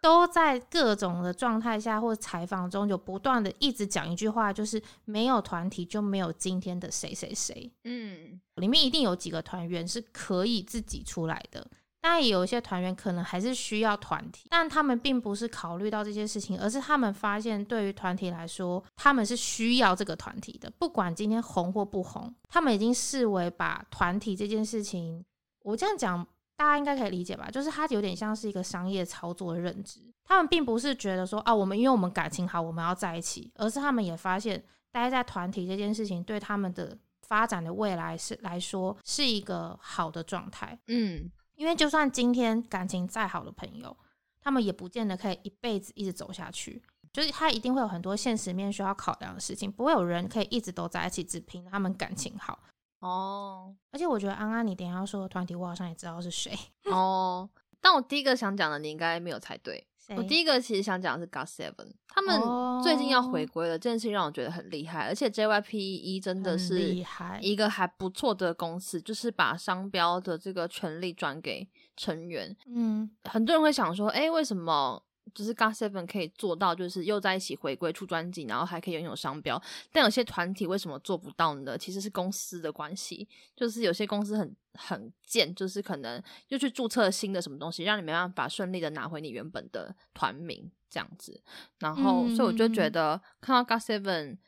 [0.02, 7.70] 都在各种的状态下或采访中，有不断的一直讲一句话，就是没有团体就没有今天的谁谁谁。
[7.84, 11.66] 嗯，里面一定有几个团员是可以自己出来的，
[12.00, 25.24] 但也有一些团员可能还是需要团体，但他们并不是考虑到这些事情，而是他们发现对于团体来说，他们是需要这个团体的，不管今天红或不红，他们已经视为把团体这件事情，
[25.64, 26.24] 我这样讲。
[26.56, 27.50] 大家应该可以理解吧？
[27.50, 30.00] 就是它有点像是一个商业操作的认知。
[30.24, 40.78] 他们并不是觉得说啊，我们因为我们感情好，我们要在一起，而是他们也发现待在团体这件事情对他们的发展的未来是来说是一个好的状态。
[40.88, 43.96] 嗯，因为就算今天感情再好的朋友，
[44.40, 46.82] 他们也不见得可以一辈子一直走下去。
[47.12, 52.58] 就是他一定会有很多现实面需要考量的事情，不会有人可以一直都在一起，只凭他们感情好。
[53.00, 56.56] 哦，而且我觉得安安，你等下说的团体，我好像也知道是谁
[56.90, 57.48] 哦。
[57.80, 59.86] 但我第一个想讲的，你应该没有猜对。
[60.16, 62.40] 我第一个其实想讲的是 God Seven，他们
[62.80, 65.08] 最近要回归了，这件事情让我觉得很厉害。
[65.08, 66.94] 而且 JYP 一真的是
[67.40, 72.56] 一个还不错的公司，就是把商标的这个权利转给成员。
[72.66, 75.02] 嗯，很多人会想说，哎，为什么
[75.34, 79.60] 就是 GOT Seven 可以做到，就是又在一起回归出专辑，然后还可以拥有商标。
[79.92, 81.76] 但有些团体为什么做不到呢？
[81.76, 91.42] 其实是公司的关系，就是有些公司很很贱，就是可能又去注册新的什么东西，让你没办法顺利的拿回你原本的团名这样子。
[91.78, 94.38] 然后，所以我就觉得看到 GOT Seven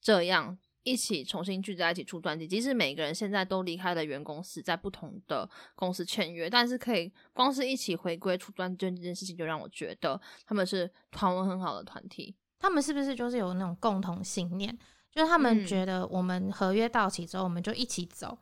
[0.00, 0.58] 这样。
[0.88, 12.34] 一起重新聚在一起出专辑，即使每个人现在都离开了原公司，在不同的公司签约，但是可以光是一起回归出专辑这件事情，就让我觉得他们是团文很好的团体。
[12.58, 14.76] 他们是不是就是有那种共同信念？
[15.10, 18.38] 就是他们觉得我们合约到期之后，我们就一起走。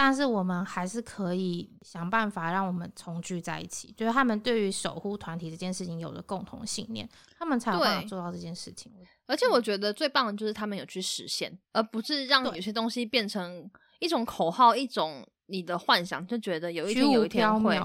[0.00, 3.92] 但是我们还是可以想办法让我们重聚在一起。
[3.96, 8.92] 就是他们对于守护团体这件事情有了共同信念，他们才有办法做到这件事情。
[9.26, 13.68] 而且我觉得最棒的就是他们有去实现，而不是让有些东西变成
[13.98, 17.76] 一种口号，一种你的幻想，就觉得有一天有一天会。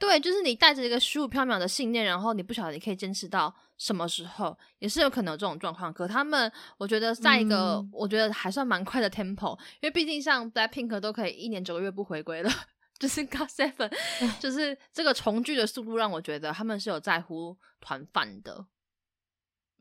[0.00, 5.92] 对，就是你带着一个虚无缥缈的信念，然后你不晓得你可以坚持到什么时候，也是有可能有这种状况。
[5.92, 12.50] 可他们，我觉得在一个我觉得还算蛮快的 tempo，因为毕竟像 Blackpink 都可以一年九个月不回归了，
[12.98, 13.92] 就是 God Seven，
[14.40, 18.66] 就是这个重聚的速度让我觉得他们是有在乎团饭的。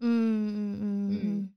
[0.02, 1.56] 嗯嗯嗯嗯，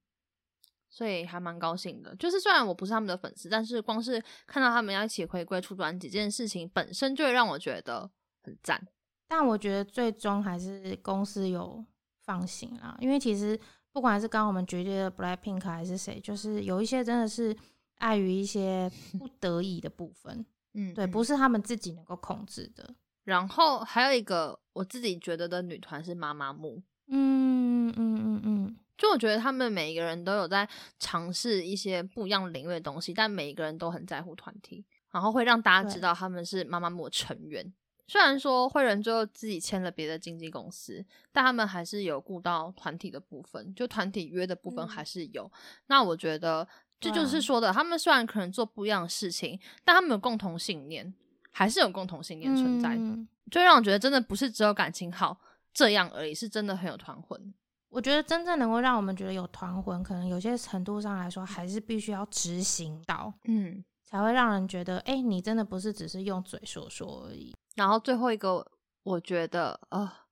[0.89, 2.15] 所以还蛮高兴的。
[2.15, 8.09] 就是虽然我不是他们的粉丝，但是光是看到他们要一起回归出专辑这件事情本身，就会让我觉得。
[8.43, 8.87] 很赞，
[9.29, 11.85] 但我觉得最终还是公司有
[12.25, 13.59] 放行啦，因为其实
[13.93, 17.57] 不管是刚我们决定的 Blackpink 还是谁，就是有一些真的是
[17.99, 22.95] 碍于一些 不得已的部分，嗯，对，不是他们自己能够控制的。
[23.25, 30.69] 然后还有一个我自己觉得的女团是妈妈木，嗯嗯嗯嗯，就我觉得他们每一个人都有在
[30.99, 37.73] 尝试一些不一样领域的东西，但每一个人都很在乎团体，然后会让大家知道他们是妈妈木的成员。
[38.13, 41.03] 虽然说惠仁最后自己签了别的经纪公司，
[41.33, 45.51] 但他们还是有顾到团体的部分，就团体约的部分还是有。
[45.87, 46.69] 那我觉得
[47.01, 51.15] 这就是说的，他们虽然可能做不一样的事情，但他们有共同信念，
[51.53, 53.19] 还是有共同信念存在的，
[53.51, 55.41] 就让我觉得真的不是只有感情好
[55.73, 57.55] 这样而已，是真的很有团魂。
[57.89, 67.55] 我觉得真正能够让我们觉得有团魂，可能有些程度上来说，还是必须要执行到，嗯，才会让人觉得，哎，你真的不是只是用嘴说说而已。
[67.75, 68.71] 然后最后一个，
[69.03, 70.27] 我觉得啊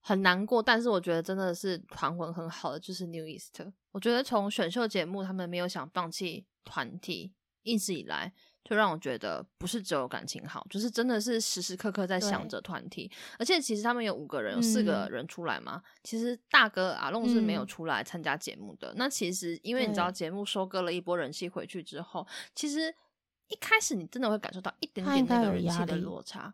[0.00, 3.60] 很难过，但是我觉得真的是团魂很好的，就是 New East。
[3.90, 8.32] 我觉得从选秀节目他们没有想放弃团体，一直以来
[8.62, 13.10] 就让我觉得不是只有感情好，就是真的是时时刻刻在想着团体。
[13.38, 15.82] 而且其实他们有五个人，有四个人出来嘛。
[16.04, 18.94] 其实大哥阿龙是没有出来参加节目的。
[18.96, 22.24] 那其实因为你知道节目收割了一波人气回去之后，
[22.54, 22.94] 其实。
[23.48, 26.52] 一开始你真的会感受到一点点那个人气的落差，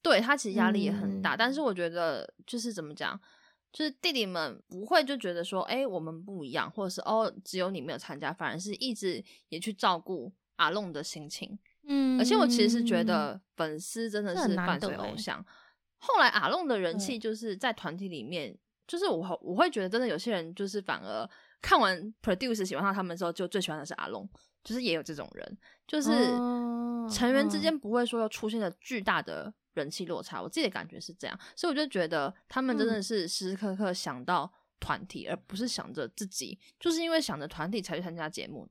[0.00, 1.36] 对他其实压力也很大。
[1.36, 3.18] 但是我觉得就是怎么讲，
[3.72, 11.58] 就是弟弟们不会就觉得说，哎，我们不一样，或者是哦，只有你没有参加，反而是一直也去照顾阿龙的心情。
[11.84, 15.44] 嗯，而且我其实是觉得粉丝真的是伴随偶像。
[15.98, 18.56] 后来阿龙的人气就是在团体里面，
[18.86, 21.28] 就是我我会觉得真的有些人就是反而
[21.60, 24.28] 看完 Produce 喜欢上他们之后，就最喜欢的是阿龙。
[24.64, 26.10] 就是也有这种人，就是
[27.12, 38.68] 成员之间不会说要出现了巨大的人气落差，我自己的感觉是这样，所以我就觉得他们真的是时时刻刻想到团体，而不是想着自己，就是因为想着团体才去参加节目。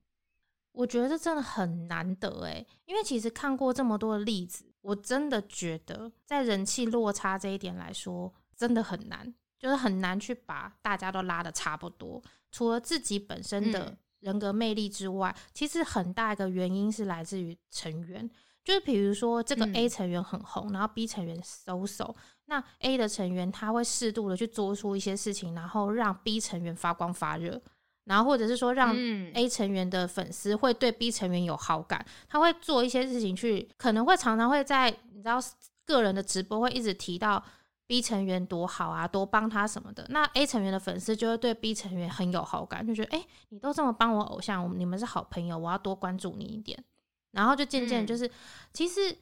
[0.72, 13.98] 我觉得真的很难得诶，因为其实看过这么多的例子，我真的觉得在人气落差这一点来说，真的很难，就是很难去把大家都拉的差不多，除了自己本身的。
[14.22, 18.28] 人格魅力之外，其实很大一个原因是来自于成员，
[18.64, 22.16] 就是比如说这个 A 成员很红，然后 B 成员 so so，
[22.46, 27.62] 那 A 的成员他会适度的去做出一些事情，然后让 B 成员发光发热，
[28.06, 28.96] 然后或者是说让
[29.34, 35.40] A 成员的粉丝会对 B 成员有好感，他会做一些事情去，可能会常常会在你知道
[35.86, 37.44] 个人的直播会一直提到。
[37.92, 46.82] B 成员多好啊，多帮他什么的，那 A 成员的粉丝就会对 B 成员很有好感，就觉得哎，你都这么帮我偶像，我们你们是好朋友，我要多关注你一点。
[47.32, 48.32] 然后就渐渐就是，
[48.72, 49.14] 其实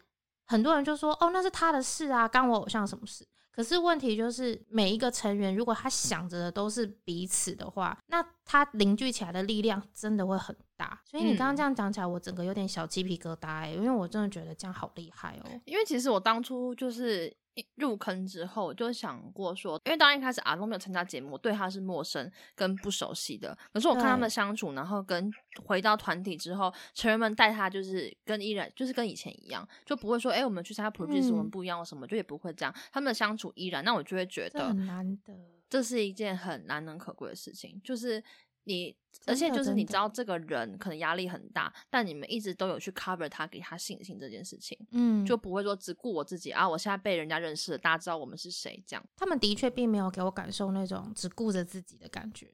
[0.45, 3.25] 很多人就说哦，那是他的事啊，干我偶像什么事？
[3.51, 11.01] 可是问题就是，每一个成员如果他想着的都是彼此的话，那他凝聚起来的力量真的会很大。
[11.09, 15.59] 所以你刚刚这样讲起来，我整个有点小鸡皮疙瘩哎，因为我真的觉得这样好厉害哦。
[15.65, 17.35] 因为其实我当初就是。
[17.75, 23.57] 入坑之后，就想过说，因为当一开始阿龙没有参加节目，对他是陌生跟不熟悉的。
[23.73, 25.31] 可是我看他们相处，然后跟
[25.63, 32.73] 回到团体之后，成员们带他就是跟依然就是跟以前一样，就不会说，哎，我们去参加 produce 我们不一样什么，就也不会这样。
[32.91, 35.33] 他们的相处依然，那我就会觉得很难得。
[35.69, 38.23] 这是一件很难能可贵的事情，就是
[38.69, 38.95] 你，
[39.25, 49.03] 而且就是你知道这个人可能压力很大，但你们一直都有去 cover 他，给他信心这件事情，嗯，就不会说只顾我自己啊，我现在被人家认识了，大家知道我们是谁，这样。
[49.17, 52.49] 他们的确并没有给我感受那种只顾着自己的感觉，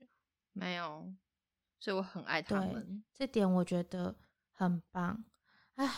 [0.53, 1.13] 没有，
[1.79, 4.15] 所以我很爱他们，这点我觉得
[4.51, 5.23] 很棒。
[5.75, 5.89] 唉，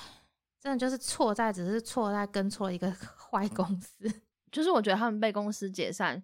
[0.60, 4.12] 真的就是错在只是错在跟错一个 坏公司。
[4.50, 6.24] 就是我觉得他们被公司解散，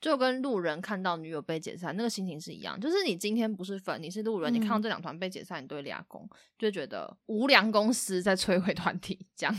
[0.00, 2.78] 就跟路人看到女友被解散那个心情是一样。
[2.78, 6.28] 就是你今天不是粉，你是路人，你看到这两团被解散，你都会俩公，
[6.58, 9.26] 就觉得无良公司在摧毁团体。
[9.34, 9.56] 这样，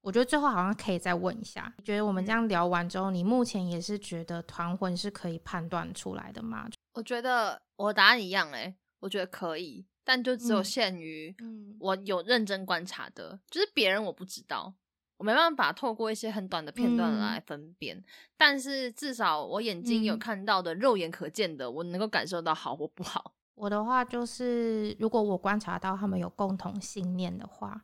[0.00, 6.68] 我觉得最后好像可以再问一下，你觉得我们这样聊完之后，你目前也是觉得团魂是可以判断出来的吗？
[6.94, 11.34] 我觉得我答案一样哎，我觉得可以，但就只有限于
[11.78, 14.74] 我有认真观察的，就是别人我不知道。
[15.20, 18.02] 我没办法透过一些很短的片段来分辨，
[18.38, 23.34] 但是至少我眼睛有看到的、肉眼可见的，我能够感受到好或不好。
[23.54, 27.82] 我的话就是，如果我观察到他们有共同信念的话，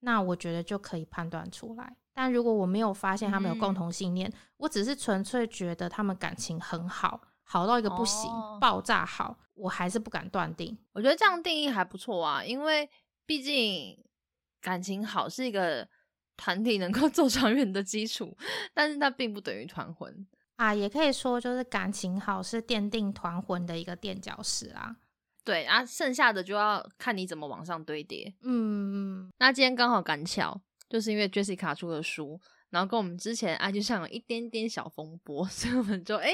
[0.00, 1.96] 那我觉得就可以判断出来。
[2.12, 8.28] 但如果我没有发现他们有共同信念，我只是纯粹觉得他们感情很好，好到一个不行，
[8.60, 10.76] 爆炸好，我还是不敢断定。
[10.94, 12.90] 我觉得这样定义还不错啊，因为
[13.24, 14.04] 毕竟
[14.60, 15.88] 感情好是一个。
[16.36, 18.36] 团体能够 做长远的基础，
[18.74, 20.26] 但是那并不等于团魂
[20.56, 24.96] 啊，也可以说就是感情好是奠定团魂的一个垫脚石啊。
[25.44, 28.32] 对啊，剩下的就要看你怎么往上堆叠。
[28.42, 32.40] 嗯，那今天刚好赶巧，就是因为 Jessica 出了书，
[32.72, 36.30] 然后跟我们之前 IG 上有一点点小风波， 所以我们就哎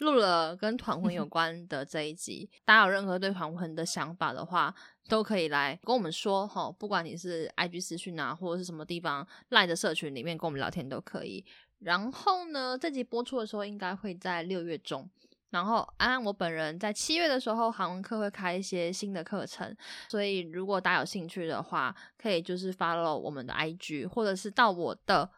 [0.00, 2.50] 录了跟团魂有 关的这一集。
[2.66, 4.74] 大家有任何对团魂的想法的话，
[5.08, 11.42] 都可以来跟我们说哈，不管你是 IG 私讯啊，或者是什么地方赖的社群里面跟我们聊天都可以。
[11.78, 15.08] 然后呢，这集播出的时候应该会在六月中。
[15.48, 19.76] 然后安安我本人在七月的时候韩文课会开一些新的课程，
[20.08, 25.28] 所以如果大家有兴趣的话，可以就是 follow 我们的 IG，或者是到我的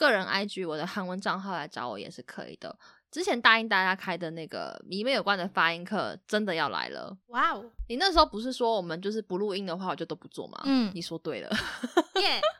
[0.00, 2.74] 个人 IG 我的韩文账号来找我也是可以的。
[3.10, 7.14] 之前答应大家开的那个迷妹有关的发音课真的要来了！
[7.26, 10.58] 哇哦，你那时候不是说我们就是不录音的话我就都不做吗？
[10.64, 11.50] 嗯，你说对了，
[12.22, 12.40] 耶！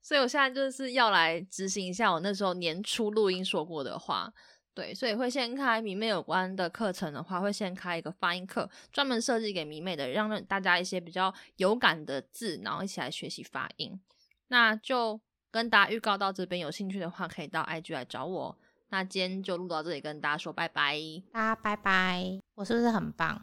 [0.00, 4.32] 所以我现在就是要来执行一下我那时候年初录音说过的话，
[4.72, 14.00] 对，所以会先开迷妹有关的课程的话，会先开一个发音课，专门设计给迷妹的，让大家一些比较有感的字，然后一起来学习发音，
[14.48, 15.20] 那就。
[15.52, 18.58] 跟大家预告到这边，有兴趣的话可以到 IG 来找我。
[18.90, 20.98] 那今天就录到这里，跟大家说拜拜，
[21.32, 22.38] 大家拜拜。
[22.56, 23.40] 我是不是很棒？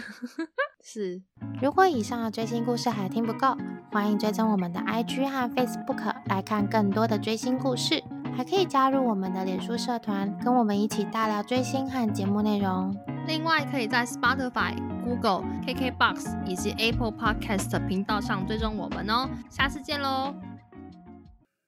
[0.82, 1.22] 是。
[1.60, 3.54] 如果以上的追星故事还听不够，
[3.92, 8.02] 欢迎追踪我们的 IG 和 Facebook 来看更多的追星故事，
[8.34, 12.96] 还可以加入我们的脸书社团，跟我们一起大聊追星和节目内容。
[13.26, 14.74] 另外，可以在 Spotify、
[15.04, 19.28] Google、KKBox 以及 Apple Podcast 频道上追踪我们哦。
[19.50, 20.34] 下次见喽！